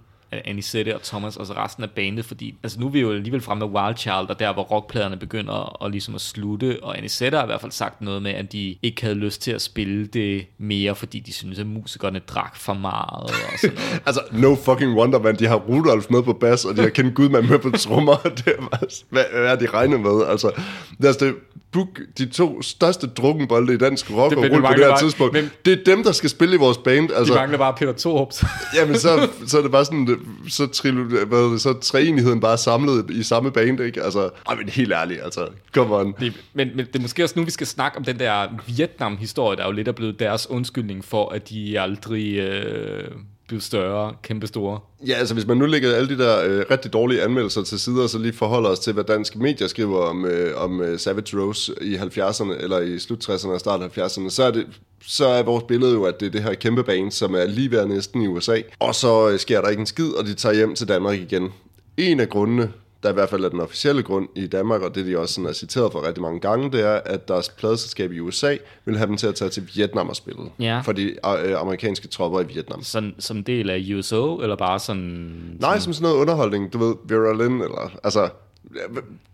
[0.46, 3.42] Anisette og Thomas, og så resten af bandet, fordi altså nu er vi jo alligevel
[3.42, 7.38] fremme med Wild Child, og der hvor rockpladerne begynder at, ligesom at slutte, og Anisette
[7.38, 10.06] har i hvert fald sagt noget med, at de ikke havde lyst til at spille
[10.08, 13.30] det mere, fordi de synes at musikerne drak for meget, og
[13.62, 14.02] sådan noget.
[14.06, 15.36] Altså, no fucking wonder, man.
[15.36, 18.16] De har Rudolf med på bas, og de har Ken Gudman med på trommer.
[18.24, 20.26] Det er bare, hvad, hvad er de regnet med?
[20.30, 20.52] Altså,
[20.98, 21.36] det er altså det,
[21.72, 24.98] book de to største drukkenbolde i dansk rock Det- og rulle på det her mangler
[24.98, 25.34] tidspunkt.
[25.34, 27.10] bare- men- Det er dem, der skal spille i vores band.
[27.10, 28.44] De Altså, mangler bare Peter Torps.
[28.76, 30.18] jamen, så, så er det bare sådan,
[30.48, 34.04] så, trilo, hvad så treenigheden bare samlet i samme band, ikke?
[34.04, 36.16] Altså, ej, men helt ærligt, altså, come on.
[36.20, 39.58] Det, men, men det er måske også nu, vi skal snakke om den der Vietnam-historie,
[39.58, 43.12] der er jo lidt er blevet deres undskyldning for, at de aldrig øh,
[43.52, 44.80] blive større, kæmpe store.
[45.08, 48.04] Ja, altså hvis man nu lægger alle de der øh, rigtig dårlige anmeldelser til side,
[48.04, 51.40] og så lige forholder os til, hvad danske medier skriver om, øh, om øh, Savage
[51.40, 54.68] Rose i 70'erne, eller i slut 60'erne og start 70'erne, så er, det,
[55.06, 57.72] så er vores billede jo, at det er det her kæmpe band, som er lige
[57.72, 58.62] ved næsten i USA.
[58.80, 61.50] Og så øh, sker der ikke en skid, og de tager hjem til Danmark igen.
[61.98, 62.72] En af grundene,
[63.04, 65.50] der i hvert fald er den officielle grund i Danmark, og det de også sådan
[65.50, 69.08] er citeret for rigtig mange gange, det er, at deres pladeselskab i USA vil have
[69.08, 70.42] dem til at tage til Vietnam og spille.
[70.60, 70.80] Ja.
[70.80, 71.04] For de
[71.44, 72.84] øh, amerikanske tropper i Vietnam.
[72.84, 75.58] Sådan, som en del af USO, eller bare sådan...
[75.60, 78.30] Nej, som sådan noget underholdning, du ved, Vera Lynn, eller, altså,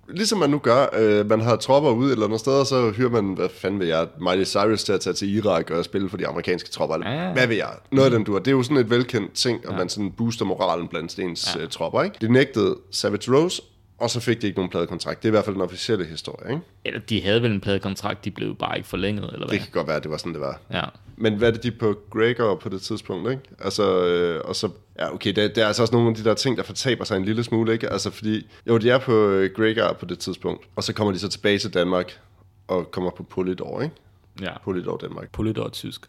[0.10, 3.10] ligesom man nu gør, øh, man har tropper ude eller andet sted, og så hører
[3.10, 6.18] man, hvad fanden vil jeg, Miley Cyrus til at tage til Irak og spille for
[6.18, 7.34] de amerikanske tropper, eller Ja.
[7.34, 9.76] hvad vil jeg, noget af den du Det er jo sådan et velkendt ting, at
[9.78, 11.66] man sådan booster moralen blandt ens ja.
[11.66, 12.16] tropper, ikke?
[12.22, 13.62] Det nægtede Savage Rose,
[13.98, 15.24] og så fik de ikke nogen pladekontrakt.
[15.24, 16.62] Det er i hvert fald den officielle historie, ikke?
[16.86, 19.48] Eller de havde vel en pladekontrakt, de blev bare ikke forlænget, eller hvad?
[19.48, 20.62] Det kan godt være, at det var sådan, det var.
[20.72, 20.84] Ja.
[21.16, 23.44] Men hvad er det, de på Gregor på det tidspunkt, ikke?
[23.60, 26.34] Altså, øh, og så, ja, okay, det, det er altså også nogle af de der
[26.34, 27.90] ting, der fortaber sig en lille smule, ikke?
[27.90, 31.20] Altså, fordi, jo, de er på øh, Gregor på det tidspunkt, og så kommer de
[31.20, 32.20] så tilbage til Danmark,
[32.68, 33.96] og kommer på Polydor, ikke?
[34.42, 34.52] ja.
[34.64, 35.32] Polydor Danmark.
[35.32, 36.02] Polydor tysk.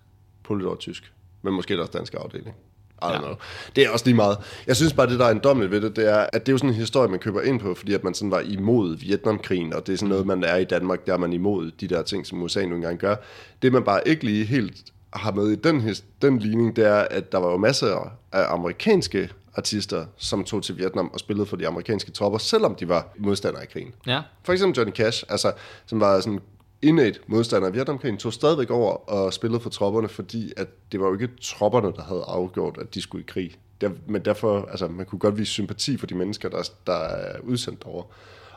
[0.43, 1.13] Polydor tysk.
[1.43, 2.57] Men måske er der også dansk afdeling.
[3.03, 3.19] I don't Ja.
[3.19, 3.35] know.
[3.77, 4.39] Det er også lige meget.
[4.67, 6.53] Jeg synes bare, det der er en dommeligt ved det, det er, at det er
[6.53, 9.73] jo sådan en historie, man køber ind på, fordi at man sådan var imod Vietnamkrigen,
[9.75, 12.03] og det er sådan noget, man er i Danmark, der er man imod de der
[12.03, 13.17] ting, som USA nu engang gør.
[13.63, 14.77] Det man bare ikke lige helt
[15.13, 19.29] har med i den, den ligning, det er, at der var jo masser af amerikanske
[19.55, 23.63] artister, som tog til Vietnam og spillede for de amerikanske tropper, selvom de var modstandere
[23.63, 23.93] af krigen.
[24.07, 24.21] Ja.
[24.45, 25.53] For eksempel Johnny Cash, altså,
[25.87, 26.41] som var sådan
[26.83, 31.07] innate modstander af Vietnamkrigen, tog stadigvæk over og spillede for tropperne, fordi at det var
[31.07, 33.55] jo ikke tropperne, der havde afgjort, at de skulle i krig.
[33.81, 37.41] Der, men derfor, altså, man kunne godt vise sympati for de mennesker, der, der er
[37.41, 38.03] udsendt over.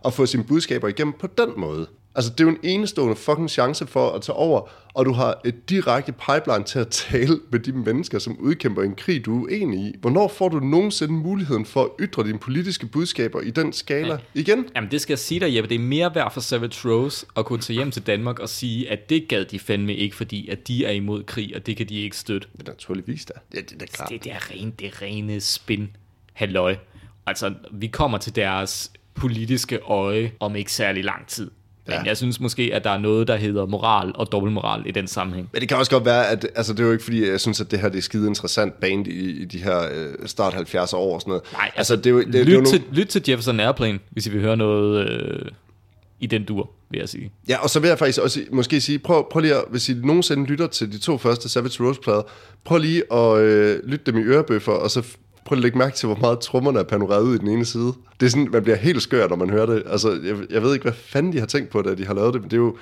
[0.01, 1.87] Og få sine budskaber igennem på den måde.
[2.15, 5.41] Altså, det er jo en enestående fucking chance for at tage over, og du har
[5.45, 9.43] et direkte pipeline til at tale med de mennesker, som udkæmper en krig, du er
[9.43, 9.95] uenig i.
[10.01, 14.65] Hvornår får du nogensinde muligheden for at ytre dine politiske budskaber i den skala igen?
[14.75, 17.45] Jamen det skal jeg sige dig, Jeppe, det er mere værd for Savage Rose at
[17.45, 20.67] kunne tage hjem til Danmark og sige, at det gad de fandme ikke, fordi at
[20.67, 22.47] de er imod krig, og det kan de ikke støtte.
[22.57, 23.33] Det er naturligvis da.
[23.53, 24.09] Ja, det er da klart.
[24.09, 25.89] Det, det er rene, det er rene spin.
[26.33, 26.75] Halløj.
[27.25, 31.51] Altså, vi kommer til deres politiske øje om ikke særlig lang tid.
[31.87, 32.01] Men Ja.
[32.05, 35.49] jeg synes måske, at der er noget, der hedder moral og dobbeltmoral i den sammenhæng.
[35.53, 37.61] Men det kan også godt være, at altså, det er jo ikke fordi, jeg synes,
[37.61, 40.95] at det her det er skide interessant band i, i de her øh, start 70'er
[40.95, 41.43] år og sådan noget.
[41.53, 43.59] Nej, altså, det er jo, det, det er lyt, jo til, nogle, lyt til Jefferson
[43.59, 45.45] Airplane, hvis I vil høre noget øh,
[46.19, 47.31] i den dur, vil jeg sige.
[47.49, 49.93] Ja, og så vil jeg faktisk også måske sige, prøv, prøv lige at, hvis I
[49.93, 52.21] nogensinde lytter til de to første Savage Rose-plader,
[52.63, 55.03] prøv lige at øh, lytte dem i ørebøffer, og så
[55.45, 57.93] prøv at lægge mærke til, hvor meget trommerne er panoreret ud i den ene side.
[58.19, 59.83] Det er sådan, man bliver helt skør, når man hører det.
[59.85, 62.33] Altså, jeg, jeg ved ikke, hvad fanden de har tænkt på, da de har lavet
[62.33, 62.77] det, men det er jo,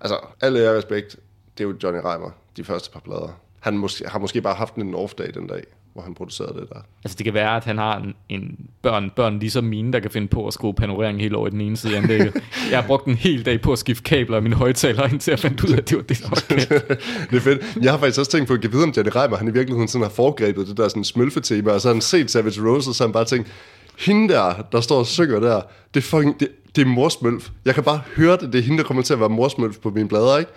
[0.00, 1.16] altså, alle ære respekt,
[1.58, 3.40] det er jo Johnny Reimer, de første par plader.
[3.60, 6.78] Han måske, har måske bare haft en off-dag den dag, hvor han producerede det der.
[7.04, 10.10] Altså det kan være, at han har en, en børn, børn ligesom mine, der kan
[10.10, 12.34] finde på at skrue panorering helt over i den ene side af anlægget.
[12.70, 15.38] Jeg har brugt en hel dag på at skifte kabler af mine højtalere, indtil jeg
[15.38, 16.36] fandt ud af, at det var det, der var
[17.30, 17.78] det er fedt.
[17.82, 19.36] Jeg har faktisk også tænkt på at give videre om Johnny Reimer.
[19.36, 22.30] Han i virkeligheden sådan har foregrebet det der sådan smølfetema, og så har han set
[22.30, 23.52] Savage Rose, og så har han bare tænkt,
[23.98, 25.60] hende der, der står og synger der,
[25.94, 27.50] det er fucking, det, det er morsmølf.
[27.64, 29.90] Jeg kan bare høre det, det er hende, der kommer til at være morsmølf på
[29.90, 30.50] mine blader, ikke?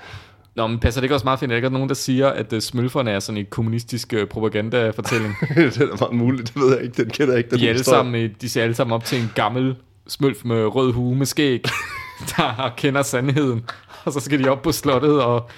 [0.58, 1.52] Nå, men passer det ikke også meget fint?
[1.52, 5.36] Er der ikke nogen, der siger, at uh, smølferne er sådan en kommunistisk uh, propaganda-fortælling?
[5.56, 7.50] det er meget muligt, det ved jeg ikke, den kender jeg ikke.
[7.50, 9.76] Den De, er alle sammen, øh, de ser alle sammen op til en gammel
[10.08, 11.64] smølf med rød hue med skæg,
[12.38, 13.66] der kender sandheden.
[14.06, 15.50] Og så skal de op på slottet og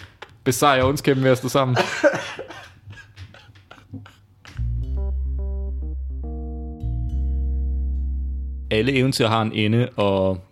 [0.43, 1.77] besejre ondskæmmen ved at stå sammen.
[8.71, 10.43] Alle eventyr har en ende, og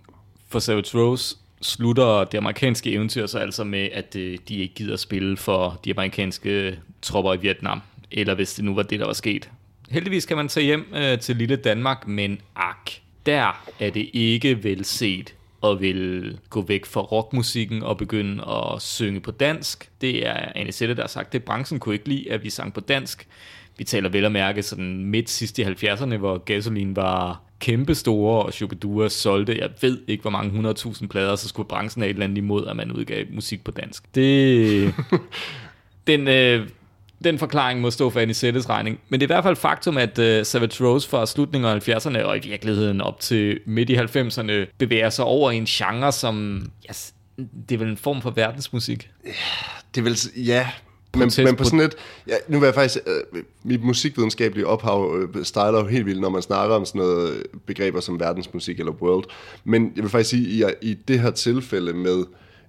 [0.50, 4.96] for Savage Rose slutter det amerikanske eventyr så altså med, at øh, de ikke gider
[4.96, 7.82] spille for de amerikanske tropper i Vietnam.
[8.12, 9.50] Eller hvis det nu var det, der var sket.
[9.90, 12.92] Heldigvis kan man tage hjem øh, til lille Danmark, men ak,
[13.26, 19.20] der er det ikke velset og vil gå væk fra rockmusikken og begynde at synge
[19.20, 19.90] på dansk.
[20.02, 21.44] Det er Anisette, der har sagt det.
[21.44, 23.28] Branchen kunne ikke lide, at vi sang på dansk.
[23.78, 28.44] Vi taler vel at mærke sådan midt sidst i 70'erne, hvor gasolin var kæmpe store,
[28.44, 32.14] og Shubidua solgte, jeg ved ikke hvor mange 100.000 plader, så skulle branchen have et
[32.14, 34.16] eller andet imod, at man udgav musik på dansk.
[34.16, 34.94] Det,
[36.08, 36.68] den, øh,
[37.24, 39.00] den forklaring må stå for Anisettes regning.
[39.10, 42.24] Men det er i hvert fald faktum, at uh, Savage Rose fra slutningen af 70'erne
[42.24, 46.66] og i virkeligheden op til midt i 90'erne bevæger sig over i en genre, som
[46.90, 49.10] yes, det er vel en form for verdensmusik.
[49.96, 50.70] Det er vel, ja,
[51.16, 51.96] men, men på sådan et,
[52.28, 56.30] ja, nu vil jeg faktisk, øh, mit musikvidenskabelige ophav øh, styler jo helt vildt, når
[56.30, 59.26] man snakker om sådan noget øh, begreber som verdensmusik eller world.
[59.64, 62.24] Men jeg vil faktisk sige, i, i det her tilfælde med,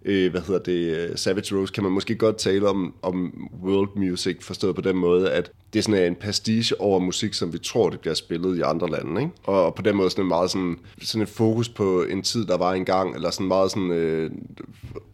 [0.04, 3.96] øh, hvad hedder det, øh, Savage Rose, kan man måske godt tale om, om world
[3.96, 7.58] music, forstået på den måde, at det er sådan en pastiche over musik, som vi
[7.58, 9.32] tror, det bliver spillet i andre lande, ikke?
[9.44, 12.56] Og, på den måde sådan en meget sådan, sådan et fokus på en tid, der
[12.56, 14.30] var engang, eller sådan meget sådan øh,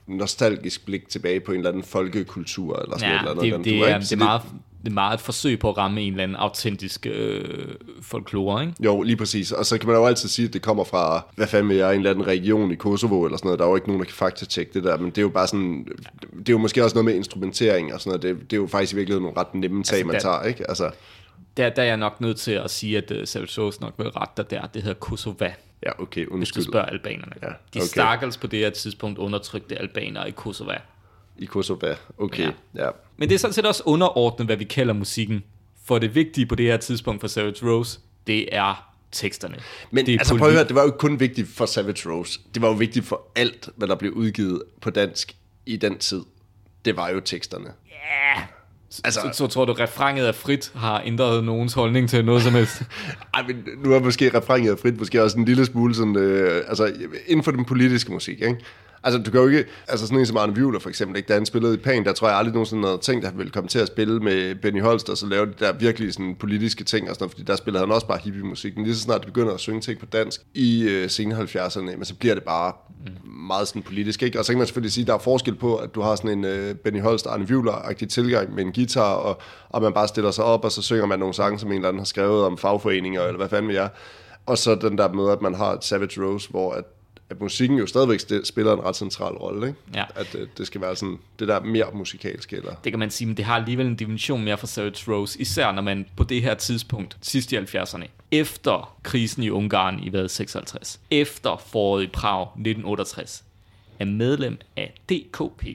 [0.07, 3.45] nostalgisk blik tilbage på en eller anden folkekultur, eller sådan Ja, et eller andet.
[3.45, 4.43] det, den det, er, det, er meget,
[4.83, 7.45] det er meget et forsøg på at ramme en eller anden autentisk øh,
[8.03, 8.75] folklore, ikke?
[8.85, 9.53] Jo, lige præcis.
[9.53, 11.97] Og så kan man jo altid sige, at det kommer fra, hvad fanden jeg, en
[11.99, 13.59] eller anden region i Kosovo eller sådan noget.
[13.59, 15.47] Der er jo ikke nogen, der kan faktatjekke det der, men det er jo bare
[15.47, 15.87] sådan,
[16.39, 18.23] det er jo måske også noget med instrumentering og sådan noget.
[18.41, 20.44] Det, det er jo faktisk i virkeligheden nogle ret nemme tag, Altså, man der- tager,
[20.45, 20.69] ikke?
[20.69, 20.91] Altså,
[21.57, 24.09] Der, der er jeg nok nødt til at sige, at uh, Savage Rose nok vil
[24.09, 24.67] rette dig der.
[24.67, 25.55] Det hedder Kosova,
[25.87, 26.65] ja, okay, hvis du undskyld.
[26.65, 27.33] spørger albanerne.
[27.43, 27.81] Ja, De okay.
[27.81, 30.79] stakkels på det her tidspunkt undertrykte albanere i Kosova.
[31.39, 32.51] I Kosova, okay, Ja.
[32.75, 32.85] ja.
[32.85, 32.91] ja.
[33.17, 35.45] Men det er sådan set også underordnet, hvad vi kalder musikken.
[35.85, 39.57] For det vigtige på det her tidspunkt for Savage Rose, det er teksterne.
[39.91, 42.11] Men det er altså prøv at høre, det var jo ikke kun vigtigt for Savage
[42.11, 42.41] Rose.
[42.55, 46.21] Det var jo vigtigt for alt, hvad der blev udgivet på dansk i den tid.
[46.85, 47.73] Det var jo teksterne.
[49.05, 52.55] Altså, så, så tror du, refranget af frit har ændret nogens holdning til noget som
[52.55, 52.83] helst?
[53.35, 56.65] Ej, men nu er måske refrenget af frit, måske også en lille smule sådan, øh,
[56.69, 56.93] altså
[57.27, 58.57] inden for den politiske musik, ikke?
[59.05, 61.27] Altså, du kan jo ikke, altså sådan en som Arne Wivler for eksempel, ikke?
[61.27, 63.53] da han spillede i Pan, der tror jeg aldrig nogensinde havde tænkt, at han ville
[63.53, 66.85] komme til at spille med Benny Holst, og så lave de der virkelig sådan politiske
[66.85, 68.77] ting og sådan noget, fordi der spillede han også bare hippie-musik.
[68.77, 71.81] Men lige så snart de begynder at synge ting på dansk i øh, sene 70'erne,
[71.81, 72.73] men så bliver det bare
[73.25, 74.39] meget sådan politisk, ikke?
[74.39, 76.39] Og så kan man selvfølgelig sige, at der er forskel på, at du har sådan
[76.39, 80.31] en øh, Benny Holst, Arne Wivler-agtig tilgang med en guitar, og, og man bare stiller
[80.31, 82.59] sig op, og så synger man nogle sange, som en eller anden har skrevet om
[82.59, 83.89] fagforeninger, eller hvad fanden vi er.
[84.47, 86.85] Og så den der med, at man har et Savage Rose, hvor at,
[87.31, 89.79] at musikken jo stadigvæk spiller en ret central rolle, ikke?
[89.95, 90.05] Ja.
[90.15, 92.75] At øh, det skal være sådan, det der mere musikalske, eller...
[92.85, 95.73] Det kan man sige, men det har alligevel en dimension mere for Savage Rose, især
[95.73, 100.29] når man på det her tidspunkt, sidst i 70'erne, efter krisen i Ungarn i hvad,
[100.29, 103.45] 56, efter foråret i Prag 1968,
[103.99, 105.67] er medlem af DKP,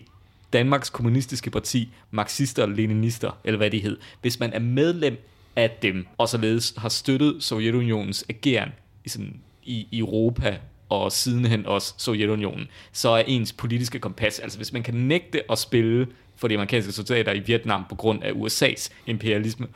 [0.53, 3.97] Danmarks Kommunistiske Parti, marxister og leninister, eller hvad det hed.
[4.21, 5.17] Hvis man er medlem
[5.55, 8.69] af dem, og således har støttet Sovjetunionens ageren
[9.05, 10.57] i, sådan, i Europa
[10.89, 15.58] og sidenhen også Sovjetunionen, så er ens politiske kompas, altså hvis man kan nægte at
[15.58, 19.67] spille for de amerikanske soldater i Vietnam på grund af USA's imperialisme,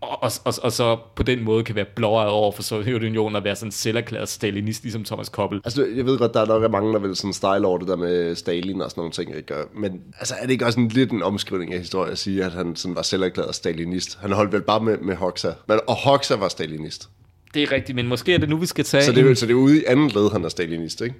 [0.00, 3.44] og, og, og, og så på den måde kan være blåret over for Sovjetunionen og
[3.44, 5.60] være sådan en selverklæret stalinist, ligesom Thomas Koppel.
[5.64, 7.96] Altså, jeg ved godt, der er nok mange, der vil sådan style over det der
[7.96, 9.54] med Stalin og sådan nogle ting, ikke?
[9.74, 12.52] Men altså, er det ikke også en lidt en omskrivning af historien at sige, at
[12.52, 14.18] han sådan var selverklæret stalinist?
[14.20, 15.50] Han holdt vel bare med, med Hoxha.
[15.68, 17.08] Men, og Hoxha var stalinist.
[17.54, 19.04] Det er rigtigt, men måske er det nu, vi skal tage...
[19.04, 19.36] Så det, er, en...
[19.36, 21.14] så det er ude i anden led, han er stalinist, ikke?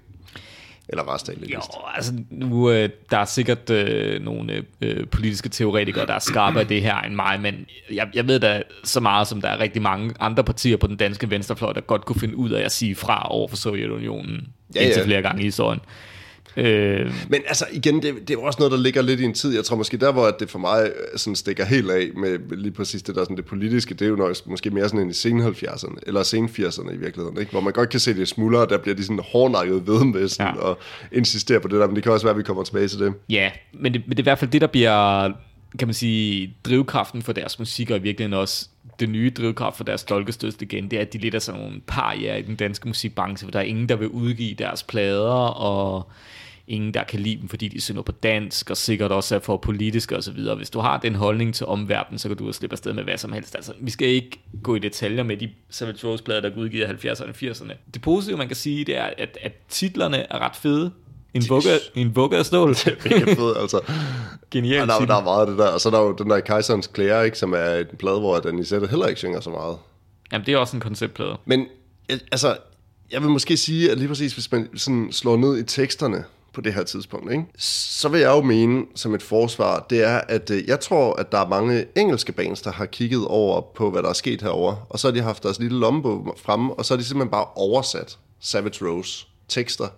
[0.88, 1.52] Eller var stalinist.
[1.52, 1.60] Jo,
[1.94, 6.66] altså nu, øh, der er sikkert øh, nogle øh, politiske teoretikere, der er skarpere i
[6.66, 9.82] det her end mig, men jeg, jeg ved da så meget, som der er rigtig
[9.82, 12.94] mange andre partier på den danske venstrefløj, der godt kunne finde ud af at sige
[12.94, 15.06] fra over for Sovjetunionen ja, indtil ja.
[15.06, 15.80] flere gange i historien.
[16.56, 19.34] Øh, Men altså igen, det, det er jo også noget, der ligger lidt i en
[19.34, 19.54] tid.
[19.54, 22.72] Jeg tror måske der, hvor det for mig øh, sådan stikker helt af med lige
[22.72, 25.12] præcis det der sådan det politiske, det er jo nok, måske mere sådan en i
[25.12, 27.50] sen 70'erne, eller sen 80'erne i virkeligheden, ikke?
[27.50, 30.54] hvor man godt kan se det smuldre, der bliver de sådan hårdnakket ved med sådan,
[30.54, 30.60] Ja.
[30.60, 30.78] og
[31.12, 33.14] insisterer på det der, men det kan også være, at vi kommer tilbage til det.
[33.28, 35.28] Ja, men det, men det er i hvert fald det, der bliver,
[35.78, 38.68] kan man sige, drivkraften for deres musik, og i virkeligheden også
[39.00, 41.80] det nye drivkraft for deres dolkestødst igen, det er, at de lidt er sådan nogle
[41.86, 46.10] parier i den danske musikbranche, for der er ingen, der vil udgive deres plader, og
[46.68, 49.57] ingen, der kan lide dem, fordi de synger på dansk, og sikkert også er for
[49.57, 50.40] politiske osv.
[50.57, 53.33] Hvis du har den holdning til omverdenen, så kan du slippe afsted med hvad som
[53.33, 53.55] helst.
[53.55, 57.09] Altså, vi skal ikke gå i detaljer med de Savage Rose-plader, der er udgivet i
[57.09, 57.72] 70'erne og 80'erne.
[57.94, 60.90] Det positive, man kan sige, det er, at, at titlerne er ret fede.
[61.35, 62.68] En vugge, en vugge af stål.
[63.05, 63.81] Mega fed, altså.
[64.50, 65.09] Genial Og der, titel.
[65.09, 65.66] der er meget af det der.
[65.66, 68.38] Og så er der jo den der Kejserens Klære, ikke, som er en plade, hvor
[68.38, 69.77] Danisette heller ikke synger så meget.
[70.33, 71.37] Jamen, det er også en konceptplade.
[71.44, 71.66] Men
[72.09, 72.57] altså,
[73.11, 76.60] jeg vil måske sige, at lige præcis hvis man sådan slår ned i teksterne på
[76.60, 77.44] det her tidspunkt, ikke?
[77.58, 81.32] så vil jeg jo mene som et forsvar, det er, at øh, jeg tror, at
[81.32, 84.86] der er mange engelske bands, der har kigget over på, hvad der er sket herover,
[84.90, 87.46] og så har de haft deres lille lommebog fremme, og så har de simpelthen bare
[87.56, 89.88] oversat Savage Rose tekster.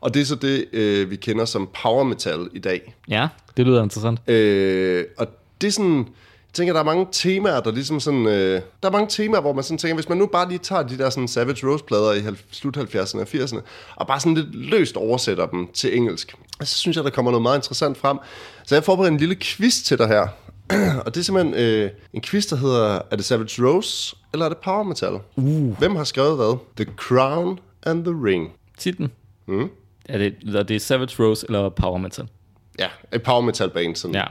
[0.00, 2.94] Og det er så det, øh, vi kender som power metal i dag.
[3.08, 4.28] Ja, det lyder interessant.
[4.30, 5.26] Øh, og
[5.60, 6.08] det er sådan,
[6.52, 9.64] tænker, der er mange temaer, der ligesom sådan, øh, der er mange temaer, hvor man
[9.64, 12.76] sådan tænker, hvis man nu bare lige tager de der sådan Savage Rose-plader i slut
[12.76, 13.60] 70'erne og 80'erne,
[13.96, 17.42] og bare sådan lidt løst oversætter dem til engelsk, så synes jeg, der kommer noget
[17.42, 18.18] meget interessant frem.
[18.64, 20.28] Så jeg forbereder en lille quiz til dig her.
[21.04, 24.48] og det er simpelthen øh, en quiz, der hedder, er det Savage Rose, eller er
[24.48, 25.18] det Power Metal?
[25.36, 25.78] Uh.
[25.78, 26.58] Hvem har skrevet hvad?
[26.76, 28.52] The Crown and the Ring.
[28.78, 29.12] Titlen.
[29.46, 29.70] Mm.
[30.08, 32.28] Er det, er det Savage Rose eller Power Metal?
[32.78, 34.14] Ja, et Power Metal band, sådan.
[34.14, 34.24] Ja.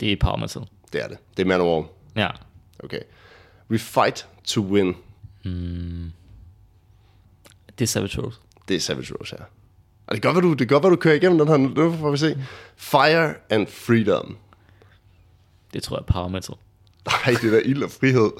[0.00, 0.62] Det er Power Metal.
[0.92, 1.18] Det er det.
[1.36, 1.84] Det er Manowar.
[2.16, 2.28] Ja.
[2.84, 3.00] Okay.
[3.70, 4.96] We fight to win.
[7.78, 8.38] Det er Savage Rose.
[8.68, 9.44] Det er Savage Rose, ja.
[10.06, 11.56] Og det kan godt være, du, det kan godt du kører igennem den her.
[11.56, 12.44] Nu får vi se.
[12.76, 14.36] Fire and Freedom.
[15.72, 16.54] Det tror jeg er Power Metal.
[17.06, 18.30] Nej, det er ild og frihed.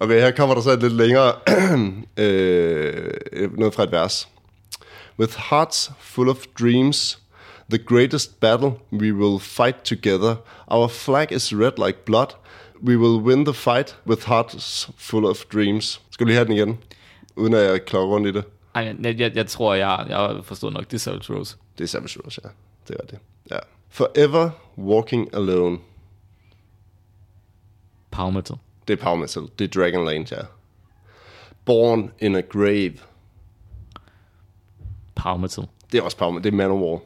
[0.00, 1.32] Okay, her kommer der så et lidt længere
[2.16, 4.28] øh, noget fra et vers.
[5.18, 7.18] With hearts full of dreams,
[7.70, 10.36] the greatest battle we will fight together.
[10.68, 12.34] Our flag is red like blood.
[12.82, 16.00] We will win the fight with hearts full of dreams.
[16.10, 16.78] Skal du lige have den igen?
[17.36, 18.44] Uden at jeg klokker rundt i det.
[18.74, 21.56] Ej, jeg, jeg, jeg tror, jeg, jeg forstår nok, det er Savage Rose.
[21.78, 22.48] Det er Savage Rose, ja.
[22.88, 23.18] Det er det.
[23.50, 23.58] Ja.
[23.88, 25.78] Forever walking alone.
[28.10, 28.56] Power Metal.
[28.88, 29.42] Det er Power Metal.
[29.58, 30.42] Det er Dragonlance, ja.
[31.64, 32.94] Born in a Grave.
[35.22, 35.64] Power Metal.
[35.92, 36.44] Det er også Power Metal.
[36.44, 37.00] Det er Manowar.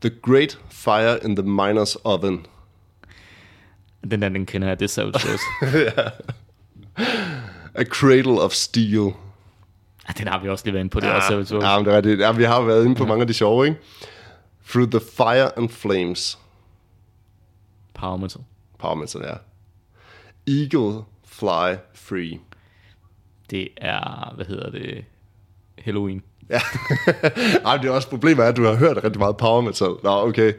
[0.00, 2.46] The Great Fire in the Miner's Oven.
[4.10, 6.12] Den der, den kender jeg, det er Savage Rose.
[7.74, 9.12] A Cradle of Steel.
[10.08, 11.66] Ah, den har vi også lige været inde på, det er også Savage Rose.
[11.66, 12.20] ja, men det er rigtigt.
[12.20, 13.80] Ja, vi har været inde på mange af de sjove, ikke?
[14.68, 16.38] Through the Fire and Flames.
[17.94, 18.40] Power Metal.
[18.78, 19.34] Power Metal, ja.
[20.52, 22.38] Eagle Fly Free.
[23.50, 25.04] Det er, hvad hedder det,
[25.78, 26.22] Halloween.
[26.50, 26.60] Ja.
[27.66, 29.88] Ej, det er også problemet er, at du har hørt rigtig meget power metal.
[30.02, 30.52] Nå, okay.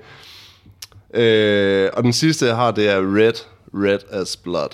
[1.14, 3.34] Øh, og den sidste, jeg har, det er Red,
[3.74, 4.70] Red as Blood.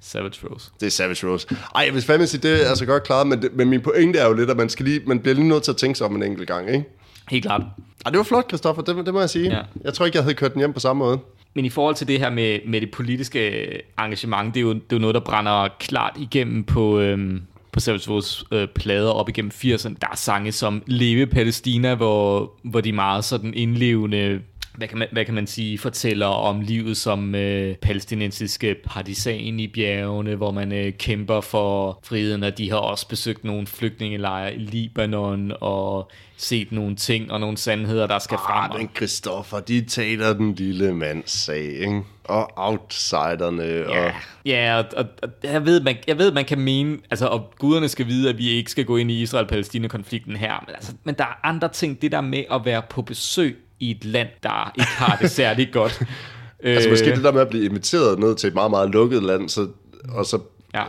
[0.00, 0.70] Savage Rose.
[0.80, 1.46] Det er Savage Rose.
[1.74, 4.26] Ej, vil fandme sige, det er altså godt klaret, men, det, men min pointe er
[4.26, 6.16] jo lidt, at man, skal lige, man bliver lige nødt til at tænke sig om
[6.16, 6.84] en enkelt gang, ikke?
[7.30, 7.62] Helt klart.
[8.06, 9.50] Ej, det var flot, Christoffer, det, det må jeg sige.
[9.50, 9.62] Ja.
[9.84, 11.18] Jeg tror ikke, jeg havde kørt den hjem på samme måde.
[11.54, 13.64] Men i forhold til det her med, med det politiske
[13.98, 17.42] engagement, det er, jo, det er jo noget, der brænder klart igennem på, øhm,
[17.74, 19.94] på Savage Rose øh, plader op igennem 80'erne.
[20.00, 24.40] Der er sange som Leve Palæstina, hvor, hvor de meget sådan indlevende,
[24.74, 29.68] hvad kan man, hvad kan man sige, fortæller om livet som øh, palæstinensiske partisan i
[29.68, 34.58] bjergene, hvor man øh, kæmper for friheden, og de har også besøgt nogle flygtningelejre i
[34.58, 38.70] Libanon og set nogle ting og nogle sandheder, der skal frem.
[38.70, 42.02] Ah, men Christoffer, de taler den lille mands sag, ikke?
[42.24, 43.94] Og outsiderne, og...
[43.94, 44.12] Ja,
[44.46, 47.88] ja og, og, og jeg, ved, man, jeg ved, man kan mene, altså, og guderne
[47.88, 51.24] skal vide, at vi ikke skal gå ind i Israel-Palæstina-konflikten her, men, altså, men der
[51.24, 54.90] er andre ting, det der med at være på besøg i et land, der ikke
[54.90, 56.02] har det særlig godt.
[56.66, 59.48] Altså måske det der med at blive inviteret ned til et meget, meget lukket land,
[59.48, 59.68] så,
[60.08, 60.38] og så...
[60.74, 60.82] Ja.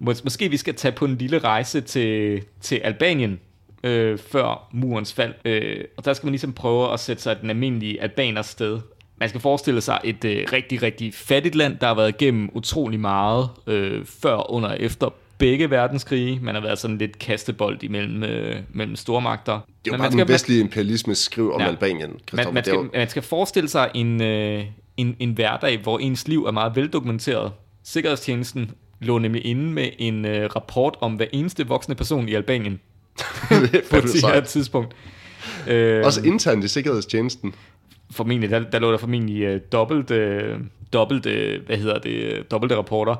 [0.00, 3.40] Mås- måske vi skal tage på en lille rejse til, til Albanien,
[3.84, 5.34] øh, før murens fald.
[5.44, 8.80] Øh, og der skal man ligesom prøve at sætte sig den almindelige albaners sted.
[9.16, 13.00] Man skal forestille sig et øh, rigtig, rigtig fattigt land, der har været igennem utrolig
[13.00, 16.40] meget øh, før, under og efter begge verdenskrige.
[16.42, 19.52] Man har været sådan lidt kastebold imellem øh, mellem stormagter.
[19.52, 21.66] Det er jo Men bare man den vestlige imperialisme skriv om Ja.
[21.68, 22.52] Albanien, man, Christoffer.
[22.52, 24.64] man, er skal, jo- man skal forestille sig en, øh,
[24.96, 27.52] en, en hverdag, hvor ens liv er meget veldokumenteret.
[27.84, 28.70] Sikkerhedstjenesten
[29.00, 32.80] lå nemlig inde med en øh, rapport om hver eneste voksne person i Albanien
[33.90, 34.94] på et her tidspunkt.
[35.68, 37.54] Øh, Også internt i sikkerhedstjenesten.
[38.10, 40.58] formentlig, der, der lå der formentlig øh, dobbelt, øh,
[40.92, 43.14] dobbelt øh, hvad hedder det, øh, dobbelte rapporter.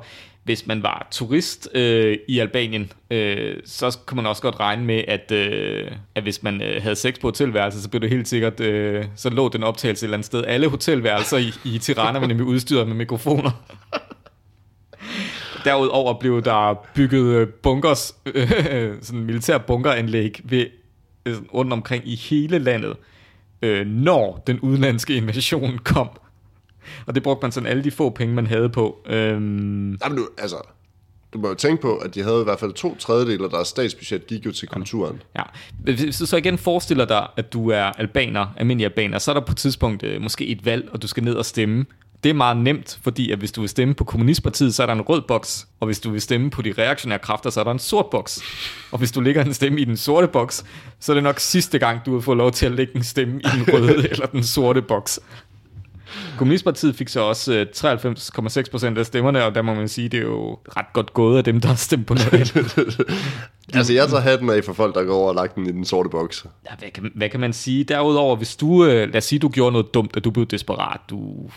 [0.47, 5.03] Hvis man var turist øh, i Albanien, øh, så kunne man også godt regne med,
[5.07, 8.59] at, øh, at hvis man øh, havde sex på hotelværelset, så blev det helt sikkert,
[8.59, 10.43] øh, så lå den optagelse et eller andet sted.
[10.47, 13.51] Alle hotelværelser i, i Tirana var nemlig udstyret med mikrofoner.
[15.63, 18.51] Derudover blev der bygget øh, bunkers, øh,
[19.01, 20.65] sådan militær bunkeranlæg ved,
[21.25, 22.95] øh, rundt omkring i hele landet,
[23.61, 26.09] øh, når den udenlandske invasion kom.
[27.05, 28.97] Og det brugte man sådan alle de få penge, man havde på.
[29.05, 30.57] Øhm, Jamen, du, altså,
[31.33, 33.67] du må jo tænke på, at de havde i hvert fald to tredjedel af deres
[33.67, 35.21] statsbudget gik jo til kulturen.
[35.37, 35.43] ja.
[35.83, 39.41] Hvis du så igen forestiller dig, at du er albaner, almindelig albaner, så er der
[39.45, 41.85] på et tidspunkt øh, måske et valg, og du skal ned og stemme.
[42.23, 44.93] Det er meget nemt, fordi at hvis du vil stemme på Kommunistpartiet, så er der
[44.93, 45.67] en rød boks.
[45.79, 48.41] Og hvis du vil stemme på de reaktionære kræfter, så er der en sort boks.
[48.91, 50.65] Og hvis du lægger en stemme i den sorte boks,
[50.99, 53.39] så er det nok sidste gang, du vil få lov til at lægge en stemme
[53.39, 55.19] i den røde eller den sorte boks.
[56.37, 60.17] Kommunistpartiet fik så også øh, 93,6 procent af stemmerne, og der må man sige, det
[60.17, 62.53] er jo ret godt gået af dem, der har stemt på noget.
[63.73, 65.85] Altså, jeg tager hatten af for folk, der går over og lagt den i den
[65.85, 66.45] sorte boks.
[66.69, 67.83] Ja, hvad, kan, hvad kan man sige?
[67.83, 70.99] Derudover, hvis du, øh, lad os sige, du gjorde noget dumt, og du blev desperat,
[71.09, 71.49] du,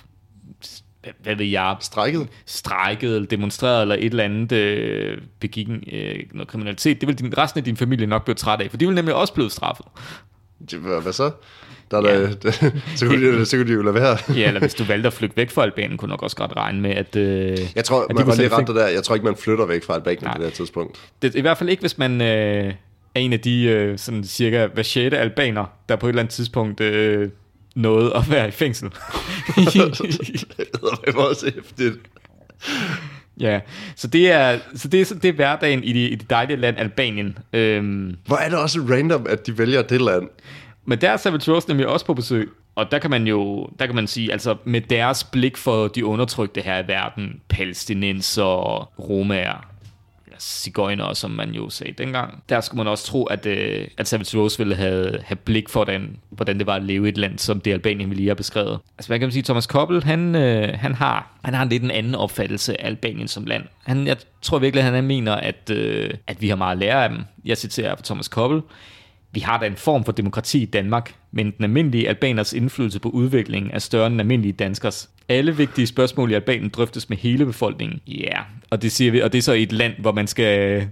[1.22, 2.28] hvad, ved jeg, Strækket?
[2.46, 7.18] strækkede, eller demonstrerede, eller et eller andet, øh, begik en, øh, noget kriminalitet, det vil
[7.18, 9.50] din, resten af din familie nok blive træt af, for de vil nemlig også blive
[9.50, 9.86] straffet.
[11.02, 11.30] Hvad så?
[11.90, 12.50] Der er der,
[12.96, 14.18] så, kunne de, så kunne de jo lade være.
[14.36, 16.80] Ja, eller hvis du valgte at flygte væk fra Albanien, kunne nok også godt regne
[16.80, 17.16] med, at...
[17.16, 18.86] Øh, Jeg tror, at man var lige ret der.
[18.88, 20.32] Jeg tror ikke, man flytter væk fra Albanien Nej.
[20.34, 21.00] på det her tidspunkt.
[21.22, 22.72] Det, I hvert fald ikke, hvis man øh,
[23.14, 26.34] er en af de øh, sådan cirka hver sjette albaner, der på et eller andet
[26.34, 27.28] tidspunkt øh,
[27.74, 28.88] nåede at være i fængsel.
[29.56, 31.94] det var også hæftigt.
[33.40, 33.60] ja,
[33.96, 36.78] så det er, så det er, det er hverdagen i det, i det dejlige land
[36.78, 37.38] Albanien.
[37.52, 40.28] Øhm, Hvor er det også random, at de vælger det land?
[40.84, 42.50] Men der er Savage Rose nemlig også på besøg.
[42.74, 46.04] Og der kan man jo, der kan man sige, altså med deres blik for de
[46.04, 49.70] undertrykte her i verden, palæstinenser, romaer,
[50.40, 52.42] cigøjnere, som man jo sagde dengang.
[52.48, 55.84] Der skulle man også tro, at, øh, at Savage Rose ville have, have blik for,
[55.84, 58.34] den, hvordan det var at leve i et land, som det Albanien, vi lige har
[58.34, 58.78] beskrevet.
[58.98, 59.42] Altså, hvad kan man sige?
[59.42, 63.28] Thomas Koppel, han, øh, han, har, han har en lidt en anden opfattelse af Albanien
[63.28, 63.64] som land.
[63.84, 67.08] Han, jeg tror virkelig, han mener, at, øh, at vi har meget at lære af
[67.08, 67.18] dem.
[67.44, 68.62] Jeg citerer fra Thomas Koppel.
[69.32, 73.08] Vi har da en form for demokrati i Danmark, men den almindelige albaners indflydelse på
[73.08, 75.10] udviklingen er større end den almindelige danskers.
[75.28, 78.00] Alle vigtige spørgsmål i Albanien drøftes med hele befolkningen.
[78.06, 78.44] Ja, yeah.
[78.70, 80.86] og det siger vi, og det er så i et land, hvor man skal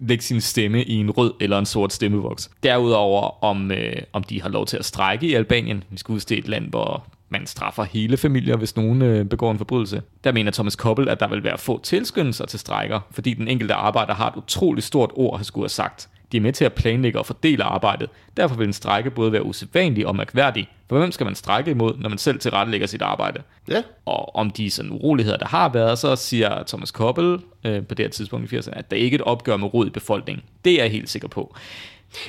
[0.00, 2.50] lægge sin stemme i en rød eller en sort stemmevoks.
[2.62, 5.84] Derudover, om, øh, om de har lov til at strække i Albanien.
[5.90, 9.58] Vi skal udstede et land, hvor man straffer hele familier, hvis nogen øh, begår en
[9.58, 10.02] forbrydelse.
[10.24, 13.74] Der mener Thomas Koppel, at der vil være få tilskyndelser til strækker, fordi den enkelte
[13.74, 16.08] arbejder har et utroligt stort ord, har skulle have sagt.
[16.32, 18.10] De er med til at planlægge og fordele arbejdet.
[18.36, 20.68] Derfor vil en strække både være usædvanlig og mærkværdig.
[20.88, 23.42] For hvem skal man strække imod, når man selv tilrettelægger sit arbejde?
[23.68, 27.94] Ja, Og om de sådan uroligheder, der har været, så siger Thomas Koppel øh, på
[27.94, 30.44] det her tidspunkt i 80'erne, at der ikke er et opgør med rod i befolkningen.
[30.64, 31.56] Det er jeg helt sikker på.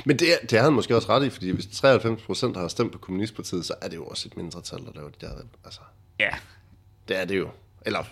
[0.05, 2.91] men det, det har han måske også ret i, fordi hvis 93 procent har stemt
[2.91, 5.29] på Kommunistpartiet, så er det jo også et mindretal, der laver det der.
[5.65, 5.79] Altså,
[6.19, 6.29] Ja,
[7.07, 7.47] det er det jo.
[7.85, 8.03] Eller,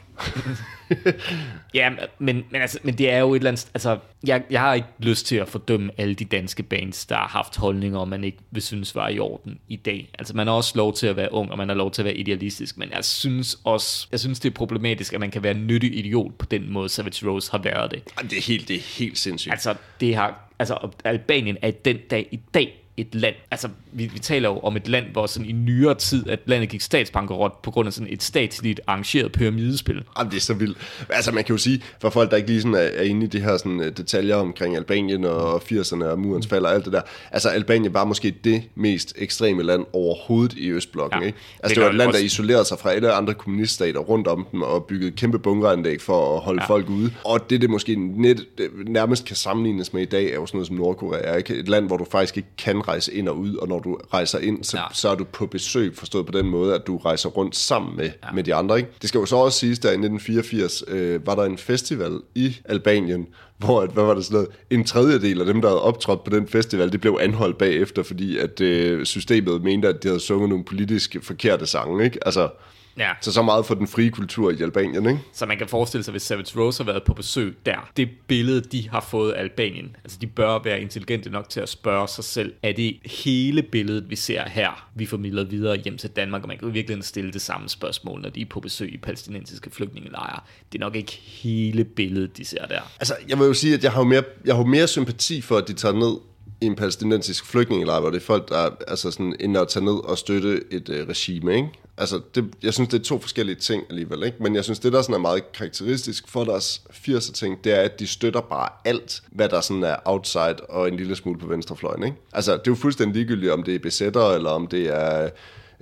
[1.74, 3.67] Ja, men, men, altså, men det er jo et eller andet...
[3.74, 7.28] Altså, jeg, jeg har ikke lyst til at fordømme alle de danske bands, der har
[7.28, 10.09] haft holdninger, man ikke vil synes var i orden i dag.
[10.19, 12.05] Altså, man har også lov til at være ung, og man har lov til at
[12.05, 14.07] være idealistisk, men jeg synes også...
[14.11, 17.30] Jeg synes, det er problematisk, at man kan være nyttig idiot på den måde, Savage
[17.30, 18.03] Rose har været det.
[18.22, 19.51] Det er helt, det er helt sindssygt.
[19.51, 20.47] Altså, det har...
[20.59, 24.75] Altså, Albanien er den dag i dag et land, altså vi, vi taler jo om
[24.75, 28.13] et land, hvor sådan i nyere tid, at landet gik statsbankerot på grund af sådan
[28.13, 30.03] et statsligt arrangeret pyramidespil.
[30.17, 30.77] Jamen, det er så vildt.
[31.09, 33.29] Altså, man kan jo sige, for folk, der ikke lige sådan er, er inde i
[33.29, 36.93] de her sådan, øh, detaljer omkring Albanien og 80'erne og murens fald og alt det
[36.93, 37.01] der.
[37.31, 41.25] Altså, Albanien var måske det mest ekstreme land overhovedet i Østblokken, Ja.
[41.27, 41.37] ikke?
[41.37, 42.25] Det Altså, det, gør var et det land, der også.
[42.25, 46.41] isolerede sig fra alle andre kommuniststater rundt om dem og byggede kæmpe bunkeranlæg for at
[46.43, 46.67] holde ja.
[46.67, 47.13] folk ude.
[47.25, 50.57] Og det, det måske net, det nærmest kan sammenlignes med i dag, er jo sådan
[50.57, 51.55] noget som Nordkorea, ikke?
[51.55, 54.39] Et land, hvor du faktisk ikke kan rejse ind og ud, og når du rejser
[54.39, 54.84] ind, så, Ja.
[54.84, 54.88] ja.
[54.93, 58.05] så er du på besøg, forstået på den måde, at du rejser rundt sammen med,
[58.23, 58.32] ja.
[58.34, 58.77] med de andre.
[58.77, 58.89] Ikke?
[59.01, 62.55] Det skal jo så også siges, der i 1984 øh, var der en festival i
[62.65, 63.27] Albanien,
[63.57, 66.29] hvor, at, hvad var det sådan noget, en tredjedel af dem, der havde optrådt på
[66.29, 70.49] den festival, det blev anholdt bagefter, fordi at øh, systemet mente, at de havde sunget
[70.49, 72.03] nogle politisk forkerte sange.
[72.03, 72.19] Ikke?
[72.27, 72.49] Altså,
[72.97, 73.11] Ja.
[73.21, 75.19] så så meget for den frie kultur i Albanien, ikke?
[75.33, 78.61] Så man kan forestille sig, hvis Savage Rose har været på besøg der, det billede,
[78.61, 82.23] de har fået af Albanien, altså de bør være intelligente nok til at spørge sig
[82.23, 86.47] selv, er det hele billedet, vi ser her, vi formidler videre hjem til Danmark, og
[86.47, 89.69] man kan jo virkelig stille det samme spørgsmål, når de er på besøg i palæstinensiske
[89.69, 90.39] flygtningelejre.
[90.71, 92.81] Det er nok ikke hele billedet, de ser der.
[92.99, 95.57] Altså, jeg vil jo sige, at jeg har jo mere, jeg har mere sympati for,
[95.57, 96.17] at de tager ned
[96.62, 100.05] i en palæstinensisk flygtningelejr, hvor det er folk, der altså sådan, ender at tage ned
[100.05, 101.70] og støtte et øh, regime, ikke?
[101.97, 104.43] Altså, det, jeg synes, det er to forskellige ting alligevel, ikke?
[104.43, 107.82] Men jeg synes, det der sådan er meget karakteristisk for deres 80'er ting, det er,
[107.82, 111.47] at de støtter bare alt, hvad der sådan er outside og en lille smule på
[111.47, 112.18] venstrefløjen, ikke?
[112.34, 115.30] Altså, det er jo fuldstændig ligegyldigt, om det er besættere, eller om det er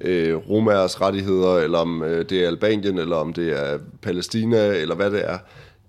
[0.02, 4.96] øh, romers rettigheder, eller om øh, det er Albanien, eller om det er Palæstina, eller
[4.96, 5.38] hvad det er.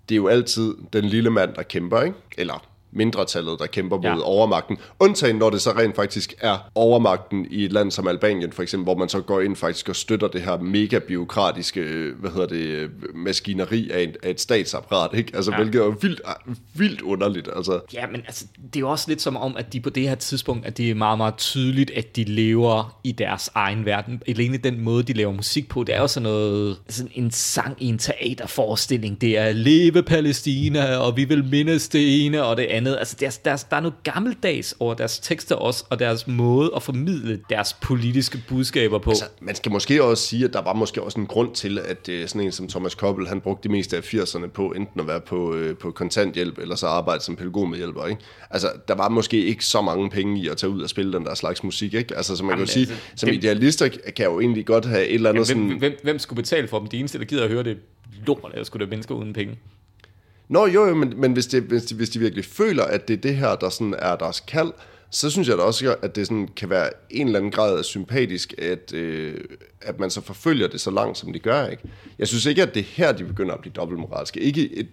[0.09, 2.17] Det er jo altid den lille mand, der kæmper, ikke?
[2.39, 4.23] Eller mindretallet, der kæmper mod Ja.
[4.23, 4.79] overmagten.
[5.01, 8.85] Undtagen når det så rent faktisk er overmagten i et land som Albanien, for eksempel,
[8.85, 12.91] hvor man så går ind faktisk og støtter det her mega biokratiske, hvad hedder det,
[13.15, 15.33] maskineri af, en, af et statsapparat, ikke?
[15.37, 15.57] Altså, Ja.
[15.57, 16.21] hvilket er vildt,
[16.75, 17.81] vildt underligt, altså.
[17.95, 20.15] Ja, men altså, det er jo også lidt som om, at de på det her
[20.15, 24.23] tidspunkt, at det er meget, meget tydeligt, at de lever i deres egen verden.
[24.29, 27.77] Alene den måde, de laver musik på, det er jo sådan noget, sådan en sang
[27.79, 29.21] i en teaterforestilling.
[29.21, 32.80] Det er leve Palæstina, og vi vil mindes det ene og det andet.
[32.87, 36.83] Altså, der, der, der er noget gammeldags over deres tekster også, og deres måde at
[36.83, 39.11] formidle deres politiske budskaber på.
[39.11, 42.09] Altså, man skal måske også sige, at der var måske også en grund til, at
[42.09, 45.07] øh, sådan en som Thomas Koppel, han brugte det meste af 80'erne på enten at
[45.07, 48.23] være på, øh, på kontanthjælp, eller så arbejde som pædagogmedhjælper, ikke?
[48.51, 51.25] Altså, der var måske ikke så mange penge i at tage ud og spille den
[51.25, 52.17] der slags musik, ikke?
[52.17, 54.85] Altså, så man Jamen, kan jo sige, altså, som det- idealister kan jo egentlig godt
[54.87, 55.79] have et eller andet Hvem, sådan...
[55.79, 56.89] hvem, hvem skulle betale for dem?
[56.89, 57.77] De eneste, der gider at høre det,
[58.27, 59.57] lort, er skulle da mennesker uden penge.
[60.51, 63.15] Nå jo, jo men, men hvis, det, hvis, de, hvis de virkelig føler, at det
[63.15, 64.73] er det her, der sådan er deres kald,
[65.11, 68.55] så synes jeg da også, at det sådan kan være en eller anden grad sympatisk,
[68.59, 69.35] at, øh,
[69.81, 71.67] at man så forfølger det så langt, som de gør.
[71.67, 71.83] Ikke?
[72.19, 74.41] Jeg synes ikke, at det er her, de begynder at blive dobbeltmoralske.
[74.41, 74.89] Ikke et,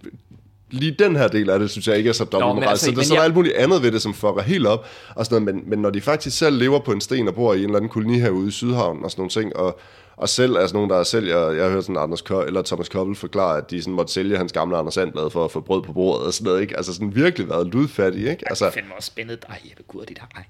[0.71, 2.69] lige den her del af det, synes jeg ikke er så dobbeltmoralsk.
[2.69, 4.85] altså, så der, så er der alt muligt andet ved det, som fucker helt op.
[5.15, 5.55] Og sådan noget.
[5.55, 7.75] Men, men når de faktisk selv lever på en sten og bor i en eller
[7.75, 9.79] anden koloni herude i Sydhavn og sådan nogle ting, og,
[10.17, 13.15] og selv er sådan nogen, der sælger, jeg hørt sådan Anders Ko, eller Thomas Koppel
[13.15, 15.93] forklare, at de sådan måtte sælge hans gamle Anders Sandblad for at få brød på
[15.93, 16.77] bordet og sådan noget, ikke?
[16.77, 18.49] Altså sådan virkelig været ludfattig, ikke?
[18.49, 20.43] Altså, Det fandme også spændet dig, Jeppe Gud, dit ej,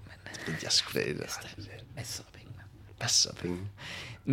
[0.48, 0.58] mand.
[0.64, 1.10] jeg skulle da
[1.96, 2.68] Masser af penge, mand.
[3.02, 3.58] masser af penge.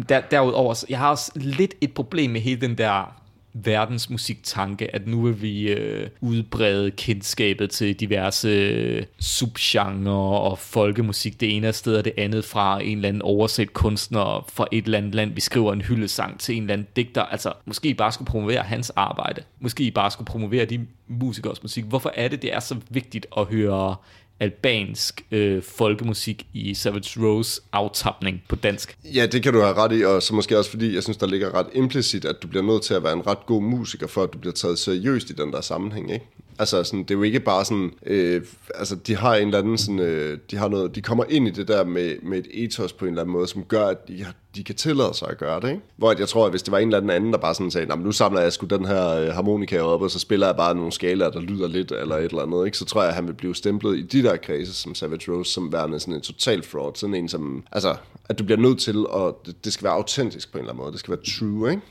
[0.09, 3.24] Der, derudover, jeg har også lidt et problem med hele den der
[3.55, 11.57] verdensmusiktanke, at nu vil vi øh, udbrede kendskabet til diverse øh, subgenre og folkemusik, det
[11.57, 15.15] ene sted og det andet fra en eller anden overset kunstner fra et eller andet
[15.15, 15.33] land.
[15.35, 17.23] Vi skriver en hyldesang til en eller anden digter.
[17.23, 19.43] Altså, måske I bare skulle promovere hans arbejde.
[19.61, 21.85] Måske I bare skulle promovere de musikers musik.
[21.85, 23.97] Hvorfor er det, det er så vigtigt at høre
[24.41, 28.99] albansk øh, folkemusik i Savage Rose aftapning på dansk?
[29.05, 31.27] Ja, det kan du have ret i, og så måske også fordi, jeg synes, der
[31.27, 34.23] ligger ret implicit, at du bliver nødt til at være en ret god musiker, for
[34.23, 36.27] at du bliver taget seriøst i den der sammenhæng, ikke?
[36.59, 38.43] Altså, sådan, det er jo ikke bare sådan, øh,
[38.75, 41.51] altså, de har en eller anden sådan, øh, de har noget, de kommer ind i
[41.51, 44.27] det der med, med et ethos på en eller anden måde, som gør, at de,
[44.57, 45.83] de kan tillade sig at gøre det, ikke?
[45.97, 47.71] Hvor at jeg tror, at hvis det var en eller anden anden, der bare sådan
[47.71, 50.57] sagde, men nu samler jeg sgu den her øh, harmonika op, og så spiller jeg
[50.57, 52.79] bare nogle skalaer, der lyder lidt, eller et eller andet, ikke?
[52.79, 55.53] Så tror jeg, at han vil blive stemplet i de der kredse, som Savage Rose,
[55.53, 57.97] som værende sådan en total fraud, sådan en som, altså,
[58.29, 60.83] at du bliver nødt til, at det, det skal være autentisk på en eller anden
[60.83, 61.83] måde, det skal være true, ikke?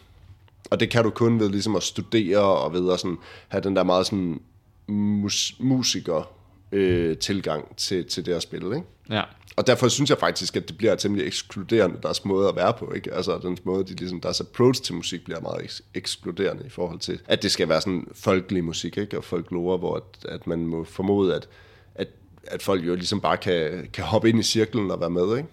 [0.69, 3.75] Og det kan du kun ved ligesom at studere og ved at sådan, have den
[3.75, 4.39] der meget sådan
[4.87, 6.31] mus- musiker
[6.71, 8.87] øh, tilgang til, til det at spille, ikke?
[9.09, 9.23] Ja.
[9.55, 12.91] Og derfor synes jeg faktisk, at det bliver temmelig ekskluderende, deres måde at være på,
[12.95, 13.13] ikke?
[13.13, 16.99] Altså, den måde, de ligesom, deres approach til musik bliver meget eks- ekskluderende i forhold
[16.99, 19.17] til, at det skal være sådan folkelig musik, ikke?
[19.17, 21.47] Og folklore, hvor at, at man må formode, at,
[21.95, 22.07] at,
[22.47, 25.49] at folk jo ligesom bare kan, kan hoppe ind i cirklen og være med, ikke?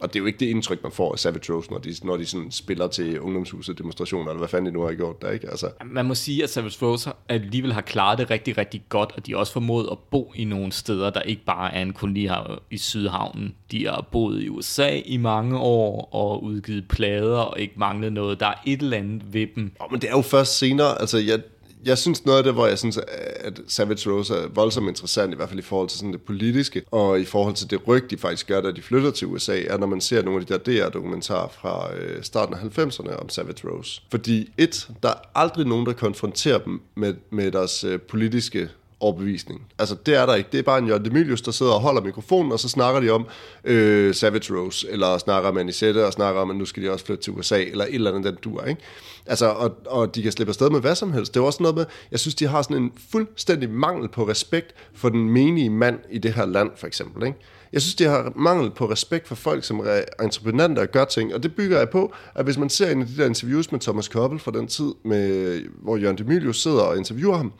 [0.00, 2.16] Og det er jo ikke det indtryk, man får af Savage Rose, når de, når
[2.16, 5.50] de sådan spiller til ungdomshuset demonstrationer, eller hvad fanden de nu har gjort der, ikke?
[5.50, 9.26] Altså, Man må sige, at Savage Rose alligevel har klaret det rigtig, rigtig godt, og
[9.26, 12.26] de har også formået at bo i nogle steder, der ikke bare er en koloni
[12.26, 13.54] her i Sydhavnen.
[13.70, 18.40] De har boet i USA i mange år og udgivet plader og ikke manglet noget.
[18.40, 19.72] Der er et eller andet ved dem.
[19.80, 21.40] Oh, men det er jo først senere, altså jeg,
[21.86, 22.98] jeg synes noget af det, hvor jeg synes,
[23.40, 26.82] at Savage Rose er voldsomt interessant, i hvert fald i forhold til sådan det politiske,
[26.90, 29.78] og i forhold til det ryg, de faktisk gør, da de flytter til USA, er
[29.78, 33.68] når man ser nogle af de der DR-dokumentarer fra øh, starten af 90'erne om Savage
[33.68, 34.02] Rose.
[34.10, 38.68] Fordi et, der er aldrig nogen, der konfronterer dem med, med deres øh, politiske
[39.00, 39.62] overbevisning.
[39.78, 40.48] Altså, det er der ikke.
[40.52, 43.10] Det er bare en Jørgen Demilius, der sidder og holder mikrofonen, og så snakker de
[43.10, 43.26] om
[43.64, 47.04] øh, Savage Rose, eller snakker om Anisette, og snakker om, at nu skal de også
[47.04, 48.80] flytte til USA, eller et eller andet, den duer, ikke?
[49.26, 51.34] Altså, og, og de kan slippe afsted med hvad som helst.
[51.34, 54.74] Det er også noget med, jeg synes, de har sådan en fuldstændig mangel på respekt
[54.94, 57.38] for den menige mand i det her land, for eksempel, ikke?
[57.72, 61.34] Jeg synes, de har mangel på respekt for folk, som er entreprenanter og gør ting,
[61.34, 63.80] og det bygger jeg på, at hvis man ser en af de der interviews med
[63.80, 67.52] Thomas Koppel fra den tid, med, hvor Jørgen Demilius sidder og interviewer ham,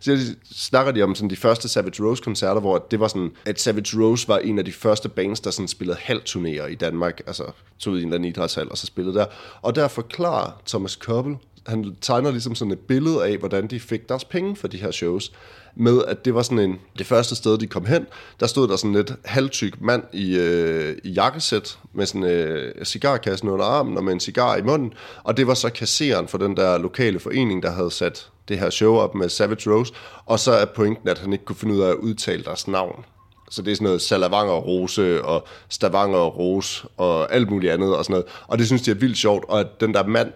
[0.00, 4.02] så snakker de om sådan de første Savage Rose-koncerter, hvor det var sådan, at Savage
[4.02, 7.44] Rose var en af de første bands, der sådan spillede halvturnéer i Danmark, altså
[7.78, 9.26] tog i en eller anden idrætshal og så spillede der.
[9.62, 11.36] Og der forklarer Thomas Koppel,
[11.66, 14.90] han tegner ligesom sådan et billede af, hvordan de fik deres penge for de her
[14.90, 15.32] shows
[15.76, 18.06] med, at det var sådan en, det første sted, de kom hen,
[18.40, 22.84] der stod der sådan lidt halvtyk mand i, øh, i jakkesæt, med sådan en øh,
[22.84, 24.92] cigarkassen under armen og med en cigar i munden,
[25.24, 28.70] og det var så kasseren for den der lokale forening, der havde sat det her
[28.70, 29.92] show op med Savage Rose,
[30.26, 33.04] og så er pointen, at han ikke kunne finde ud af at udtale deres navn.
[33.50, 38.04] Så det er sådan noget Salavanger Rose og Stavanger Rose og alt muligt andet og
[38.04, 38.26] sådan noget.
[38.46, 40.32] Og det synes de er vildt sjovt, og at den der mand,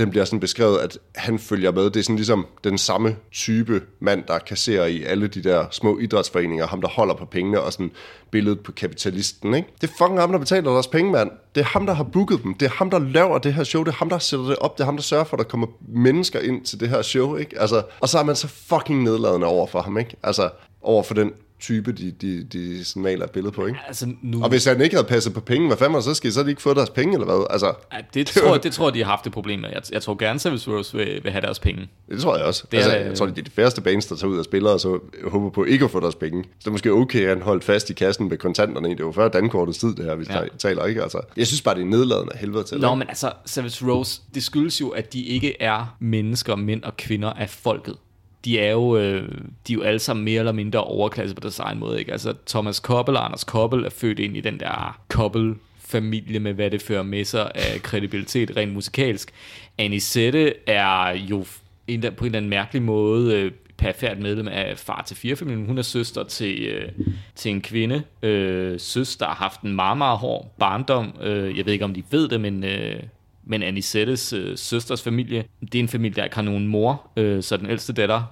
[0.00, 1.84] den bliver sådan beskrevet, at han følger med.
[1.84, 5.98] Det er sådan ligesom den samme type mand, der kasserer i alle de der små
[5.98, 7.90] idrætsforeninger, ham der holder på pengene, og sådan
[8.30, 9.68] billedet på kapitalisten, ikke?
[9.80, 11.30] Det er fucking ham, der betaler deres penge, mand.
[11.54, 12.54] Det er ham, der har booket dem.
[12.54, 13.82] Det er ham, der laver det her show.
[13.82, 14.78] Det er ham, der sætter det op.
[14.78, 17.36] Det er ham, der sørger for, at der kommer mennesker ind til det her show,
[17.36, 17.60] ikke?
[17.60, 20.16] Altså, og så er man så fucking nedladende over for ham, ikke?
[20.22, 20.50] Altså,
[20.82, 23.78] over for den type, de, de, de sådan maler et billede på, ikke?
[23.86, 24.42] Altså, nu...
[24.42, 26.32] Og hvis han ikke havde passet på penge, hvad fanden var så sket?
[26.34, 27.46] Så havde de ikke fået deres penge, eller hvad?
[27.50, 29.68] Altså, Ja, det, tror, det tror jeg, de har haft et problem med.
[29.72, 31.88] Jeg, jeg tror gerne, Savage Rose vil, vil have deres penge.
[32.08, 32.62] det tror jeg også.
[32.62, 34.44] Det Det altså, er- jeg tror, det er de færreste bands, der tager ud og
[34.44, 34.98] spiller, og så
[35.30, 36.42] håber på ikke at få deres penge.
[36.44, 38.88] Så det er måske okay, at han holdt fast i kassen med kontanterne.
[38.96, 40.40] Det var før dankortets tid, det her, vi Ja.
[40.58, 41.02] taler, ikke?
[41.02, 42.80] Altså, jeg synes bare, det er nedladende helvede til.
[42.80, 46.96] Nå, men altså, Savage Rose, det skyldes jo, at de ikke er mennesker, mænd og
[46.96, 47.96] kvinder af folket.
[48.44, 49.28] De er jo, øh,
[49.66, 52.12] de er jo alle sammen mere eller mindre overklasse på deres egen måde, ikke?
[52.12, 56.52] Altså, Thomas Koppel og Anders Koppel er født ind i den der Koppel familie med,
[56.52, 59.30] hvad det fører med sig af kredibilitet rent musikalsk.
[59.78, 61.44] Anisette er jo
[61.88, 65.66] en, på en eller anden mærkelig måde øh, perfekt medlem af far til fire familien.
[65.66, 66.88] Hun er søster til, øh,
[67.34, 68.02] til en kvinde.
[68.22, 71.14] Øh, søster har haft en meget, meget hård barndom.
[71.22, 72.64] Øh, jeg ved ikke, om de ved det, men...
[72.64, 73.02] Øh,
[73.50, 77.42] men Anisettes øh, søsters familie, det er en familie, der ikke har nogen mor, øh,
[77.42, 78.22] så den ældste datter,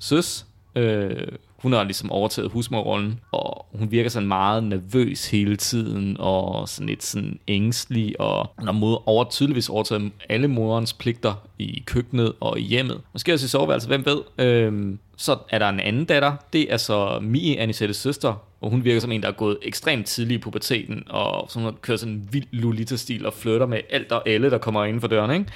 [0.00, 6.16] søs, øh, hun har ligesom overtaget husmorrollen, og hun virker sådan meget nervøs hele tiden,
[6.20, 11.34] og sådan lidt sådan ængstelig, og hun har mod, over, tydeligvis overtaget alle morens pligter
[11.58, 13.00] i køkkenet og i hjemmet.
[13.12, 14.46] Måske også i soveværelset, hvem ved.
[14.46, 18.84] Øhm, så er der en anden datter, det er så Mie, Anisettes søster, og hun
[18.84, 22.14] virker som en, der er gået ekstremt tidligt i puberteten, og så hun kørt sådan
[22.14, 25.46] en vild Lolita-stil og flytter med alt og alle, der kommer inden for døren, ikke?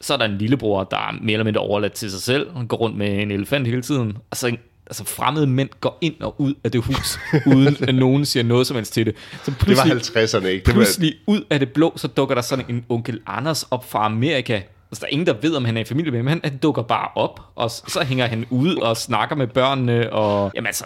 [0.00, 2.56] Så er der en lillebror, der er mere eller mindre overladt til sig selv.
[2.56, 4.16] Han går rundt med en elefant hele tiden.
[4.32, 7.18] Altså, altså fremmede mænd går ind og ud af det hus,
[7.56, 9.14] uden at nogen siger noget som helst til det.
[9.44, 10.64] Så det var pludselig, 50'erne, ikke?
[10.64, 13.90] Det var, pludselig ud af det blå, så dukker der sådan en onkel Anders op
[13.90, 14.60] fra Amerika.
[14.90, 16.26] Altså, der er ingen, der ved, om han er i familie med, ham.
[16.26, 20.12] han, han dukker bare op, og så, så hænger han ud og snakker med børnene,
[20.12, 20.84] og jamen altså,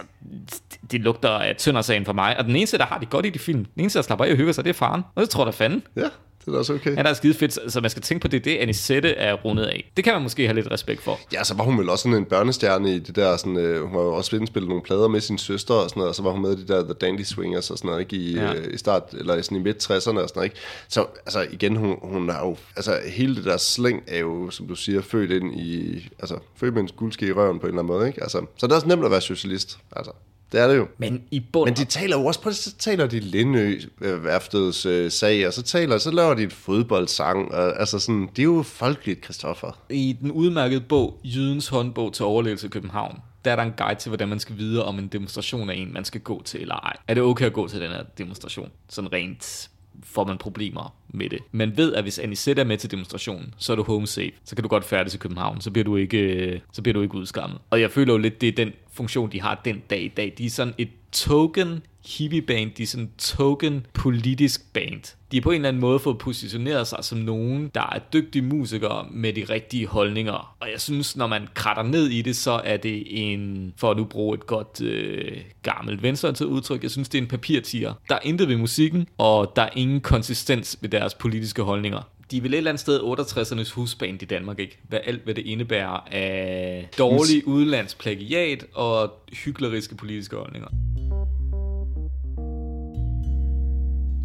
[0.71, 2.37] det, det lugter af tøndersagen for mig.
[2.37, 4.31] Og den eneste, der har det godt i de film, den eneste, der slapper af
[4.31, 5.03] og hygger sig, det er faren.
[5.15, 5.83] Og det tror der fanden.
[5.95, 6.09] ja,
[6.45, 6.95] det er også okay.
[6.95, 9.91] Han er skide fedt, så man skal tænke på det, det Anisette er rundet af.
[9.97, 11.19] Det kan man måske have lidt respekt for.
[11.33, 13.91] Ja, så var hun vel også sådan en børnestjerne i det der, sådan, øh, hun
[13.91, 16.31] har jo også indspillet nogle plader med sin søster og sådan noget, og så var
[16.31, 18.15] hun med i de der The Dandy Swingers og sådan noget, ikke?
[18.15, 18.53] I, Ja.
[18.53, 20.55] øh, i start, eller sådan i midt 60'erne og sådan noget, ikke?
[20.87, 24.67] Så altså igen, hun, hun er jo, altså hele det der slæng er jo, som
[24.67, 27.83] du siger, født ind i, altså født med en guldske i røven på en eller
[27.83, 28.23] anden måde, ikke?
[28.23, 30.11] Altså, så det er også nemt at være socialist, altså.
[30.51, 30.87] Det er det jo.
[30.97, 34.85] Men i bund Men de taler jo også på så taler de Lindø øh, værftets
[34.85, 38.43] øh, sag, og så taler, så laver de et fodboldsang, og altså sådan, det er
[38.43, 39.79] jo folkeligt, Christoffer.
[39.89, 43.99] i den udmærkede bog, Jydens håndbog til overlevelse i København, der er der en guide
[43.99, 46.75] til, hvordan man skal vide, om en demonstration er en, man skal gå til eller
[46.75, 46.97] ej.
[47.07, 48.71] Er det okay at gå til den her demonstration?
[48.89, 49.70] Sådan rent
[50.03, 51.39] får man problemer med det.
[51.51, 54.31] Man ved, at hvis Anisette er med til demonstrationen, så er du home safe.
[54.43, 55.61] Så kan du godt færdes i København.
[55.61, 57.59] Så bliver du ikke, øh, så bliver du ikke udskammet.
[57.69, 60.33] Og jeg føler jo lidt, det er den funktion, de har den dag i dag.
[60.37, 65.15] De er sådan et token hippie band, de er sådan token politisk band.
[65.31, 68.41] De er på en eller anden måde fået positioneret sig som nogen, der er dygtige
[68.41, 70.55] musikere med de rigtige holdninger.
[70.59, 73.97] Og jeg synes, når man kratter ned i det, så er det en, for at
[73.97, 77.93] nu bruge et godt øh, gammelt venstreorienteret udtryk, jeg synes, det er en papirtiger.
[78.09, 82.01] Der er intet ved musikken, og der er ingen konsistens ved deres politiske holdninger.
[82.31, 84.79] De er vel et eller andet sted 68'ernes husband i Danmark, ikke?
[84.89, 90.67] Hvad alt, hvad det indebærer af dårlig udlandsplagiat og hykleriske politiske holdninger.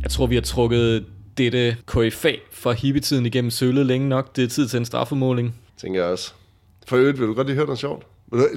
[0.03, 1.07] Jeg tror, vi har trukket
[1.39, 4.37] dette KFA for hippietiden igennem sølet længe nok.
[4.37, 5.55] Det er tid til en straffemåling.
[5.77, 6.33] tænker jeg også.
[6.87, 8.07] For øvrigt, vil du godt lige høre noget sjovt?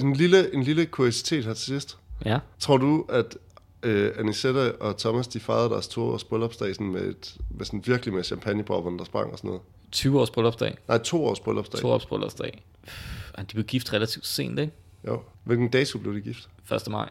[0.00, 1.98] En lille, en lille kuriositet her til sidst.
[2.24, 2.38] Ja.
[2.58, 3.36] Tror du, at
[3.82, 7.82] øh, Anisette og Thomas, de fejrede deres to års bryllupsdag sådan med, et, med sådan
[7.86, 9.62] virkelig med champagnebobberne, der sprang og sådan noget?
[9.92, 10.78] 20 års bryllupsdag.
[10.88, 11.80] Nej, to års bryllupsdag.
[11.80, 12.64] To års bryllupsdag.
[12.86, 12.96] Pff,
[13.38, 14.72] De blev gift relativt sent, ikke?
[15.06, 15.22] Jo.
[15.44, 16.48] Hvilken dato blev de gift?
[16.72, 16.88] 1.
[16.90, 17.08] maj.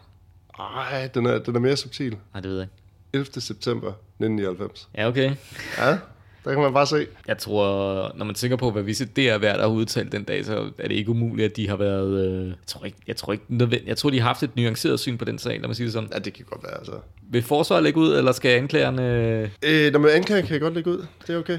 [0.59, 2.17] Ej, den er, den er mere subtil.
[2.33, 2.73] Nej, det ved jeg ikke.
[3.13, 3.41] 11.
[3.41, 4.89] september 1999.
[4.95, 5.35] Ja, okay.
[5.77, 5.97] Ja,
[6.45, 7.07] der kan man bare se.
[7.27, 10.45] Jeg tror, når man tænker på, hvad visse DR hver der har udtalt den dag,
[10.45, 12.25] så er det ikke umuligt, at de har været...
[12.25, 13.87] Øh, jeg tror ikke, jeg tror ikke nødvendigt.
[13.87, 15.93] Jeg tror, de har haft et nuanceret syn på den sag, lad mig sige det
[15.93, 16.09] sådan.
[16.13, 16.91] Ja, det kan godt være, altså.
[17.31, 19.49] Vil forsvaret lægge ud, eller skal anklagerne...
[19.63, 19.91] Øh...
[19.93, 21.05] Når man anklager, kan jeg godt lægge ud.
[21.27, 21.57] Det er okay.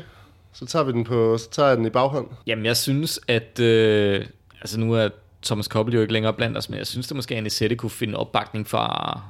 [0.52, 2.26] Så tager vi den på, så tager jeg den i baghånd.
[2.46, 3.60] Jamen, jeg synes, at...
[3.60, 4.24] Øh,
[4.60, 5.08] altså, nu er
[5.42, 7.90] Thomas Koppel jo ikke længere blandt os, men jeg synes, det måske, at Anisette kunne
[7.90, 9.20] finde opbakning fra,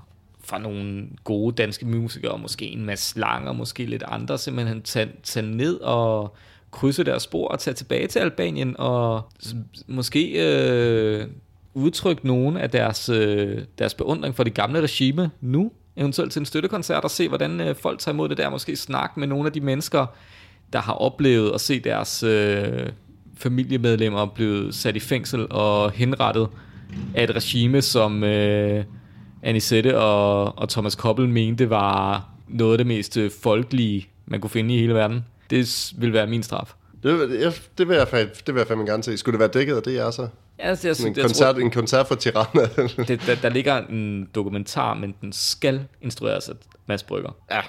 [0.51, 5.47] fra nogle gode danske musikere, måske en masse Langer, måske lidt andre, simpelthen tage, tage
[5.47, 6.35] ned og
[6.71, 9.23] krydse deres spor og tage tilbage til Albanien og
[9.87, 11.27] måske øh,
[11.75, 16.47] udtrykke nogle af deres, øh, deres beundring for det gamle regime nu, eventuelt til en
[16.47, 19.53] støttekoncert og se, hvordan øh, folk tager imod det der, måske snakke med nogle af
[19.53, 20.07] de mennesker,
[20.73, 22.89] der har oplevet at se deres øh,
[23.37, 26.49] familiemedlemmer blive sat i fængsel og henrettet
[27.15, 28.85] af et regime, som øh,
[29.43, 34.51] Anisette og, og Thomas Koppel mente var noget af det mest øh, folkelige, man kunne
[34.51, 35.25] finde i hele verden.
[35.51, 36.73] Det vil være min straf.
[37.03, 39.17] Det, vil- jeg, det, vil jeg, fandme- det vil jeg fandme gerne se.
[39.17, 40.29] Skulle det være dækket af det, er så?
[40.59, 42.63] Altså, jeg, en, jeg, koncert, tror, en koncert for Tirana.
[43.09, 46.55] det, der, der ligger en dokumentar, men den skal instrueres af
[46.87, 47.31] Mads Brygger.
[47.51, 47.61] ja,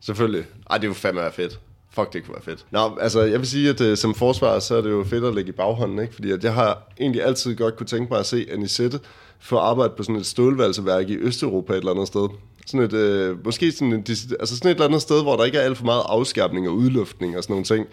[0.00, 0.44] selvfølgelig.
[0.70, 1.60] Ej, det ville fandme være fedt.
[1.90, 2.64] Fuck, det kunne være fedt.
[2.70, 5.34] Nå, altså, jeg vil sige, at uh, som forsvarer, så er det jo fedt at
[5.34, 6.14] lægge i baghånden, ikke?
[6.14, 9.00] Fordi at jeg har egentlig altid godt kunne tænke mig at se Anisette
[9.42, 12.28] få arbejde på sådan et stålvalseværk i Østeuropa et eller andet sted.
[12.66, 14.04] Sådan et, øh, måske sådan, en,
[14.40, 16.74] altså sådan et eller andet sted, hvor der ikke er alt for meget afskærpning og
[16.74, 17.86] udluftning og sådan nogle ting.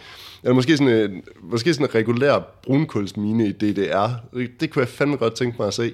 [0.44, 4.08] Eller måske sådan en, måske sådan en regulær brunkulsmine i DDR.
[4.34, 5.94] Det, det kunne jeg fandme godt tænke mig at se.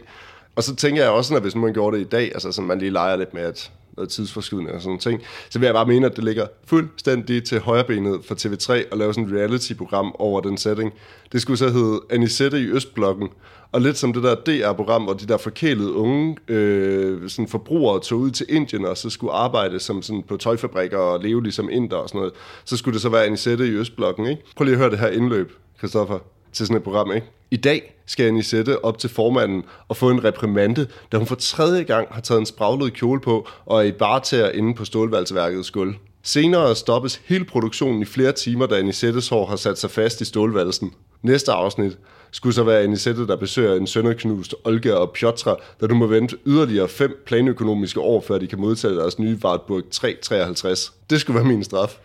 [0.55, 2.79] Og så tænker jeg også, at hvis man gjorde det i dag, altså sådan man
[2.79, 5.85] lige leger lidt med at noget tidsforskydning og sådan nogle ting, så vil jeg bare
[5.85, 10.41] mene, at det ligger fuldstændig til højrebenet for TV3 at lave sådan et reality-program over
[10.41, 10.93] den setting.
[11.31, 13.29] Det skulle så hedde Anisette i Østblokken,
[13.71, 18.19] og lidt som det der DR-program, hvor de der forkælede unge øh, sådan forbrugere tog
[18.19, 21.97] ud til Indien, og så skulle arbejde som sådan på tøjfabrikker og leve ligesom inder
[21.97, 22.33] og sådan noget.
[22.65, 24.41] Så skulle det så være Anisette i Østblokken, ikke?
[24.55, 26.19] Prøv lige at høre det her indløb, Christoffer
[26.55, 27.27] til sådan et program, ikke?
[27.51, 31.83] I dag skal Anisette op til formanden og få en reprimande, da hun for tredje
[31.83, 35.95] gang har taget en spraglet kjole på og er i barter inde på stålvalsværkets gulv.
[36.23, 40.25] Senere stoppes hele produktionen i flere timer, da Anisettes hår har sat sig fast i
[40.25, 40.93] stålvalsen.
[41.21, 41.97] Næste afsnit
[42.31, 46.37] skulle så være Anisette, der besøger en sønderknust Olga og Piotra, der nu må vente
[46.45, 50.93] yderligere fem planøkonomiske år, før de kan modtage deres nye Wartburg 353.
[51.09, 51.97] Det skulle være min straf.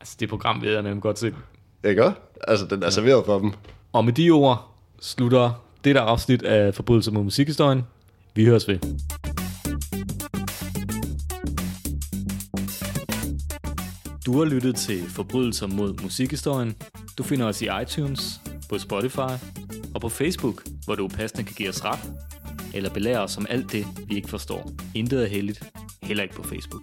[0.00, 1.34] Altså, det program ved jeg dem godt til.
[1.84, 2.12] Ikke?
[2.40, 3.52] Altså, den er serveret for dem.
[3.94, 7.82] Og med de ord slutter det der afsnit af Forbrydelser mod musikhistorien.
[8.34, 8.78] Vi høres ved.
[14.26, 16.74] Du har lyttet til Forbrydelser mod musikhistorien.
[17.18, 19.34] Du finder os i iTunes, på Spotify
[19.94, 22.12] og på Facebook, hvor du passende kan give os ret,
[22.74, 24.70] eller belære os om alt det, vi ikke forstår.
[24.94, 25.62] Intet er heldigt,
[26.02, 26.82] heller ikke på Facebook.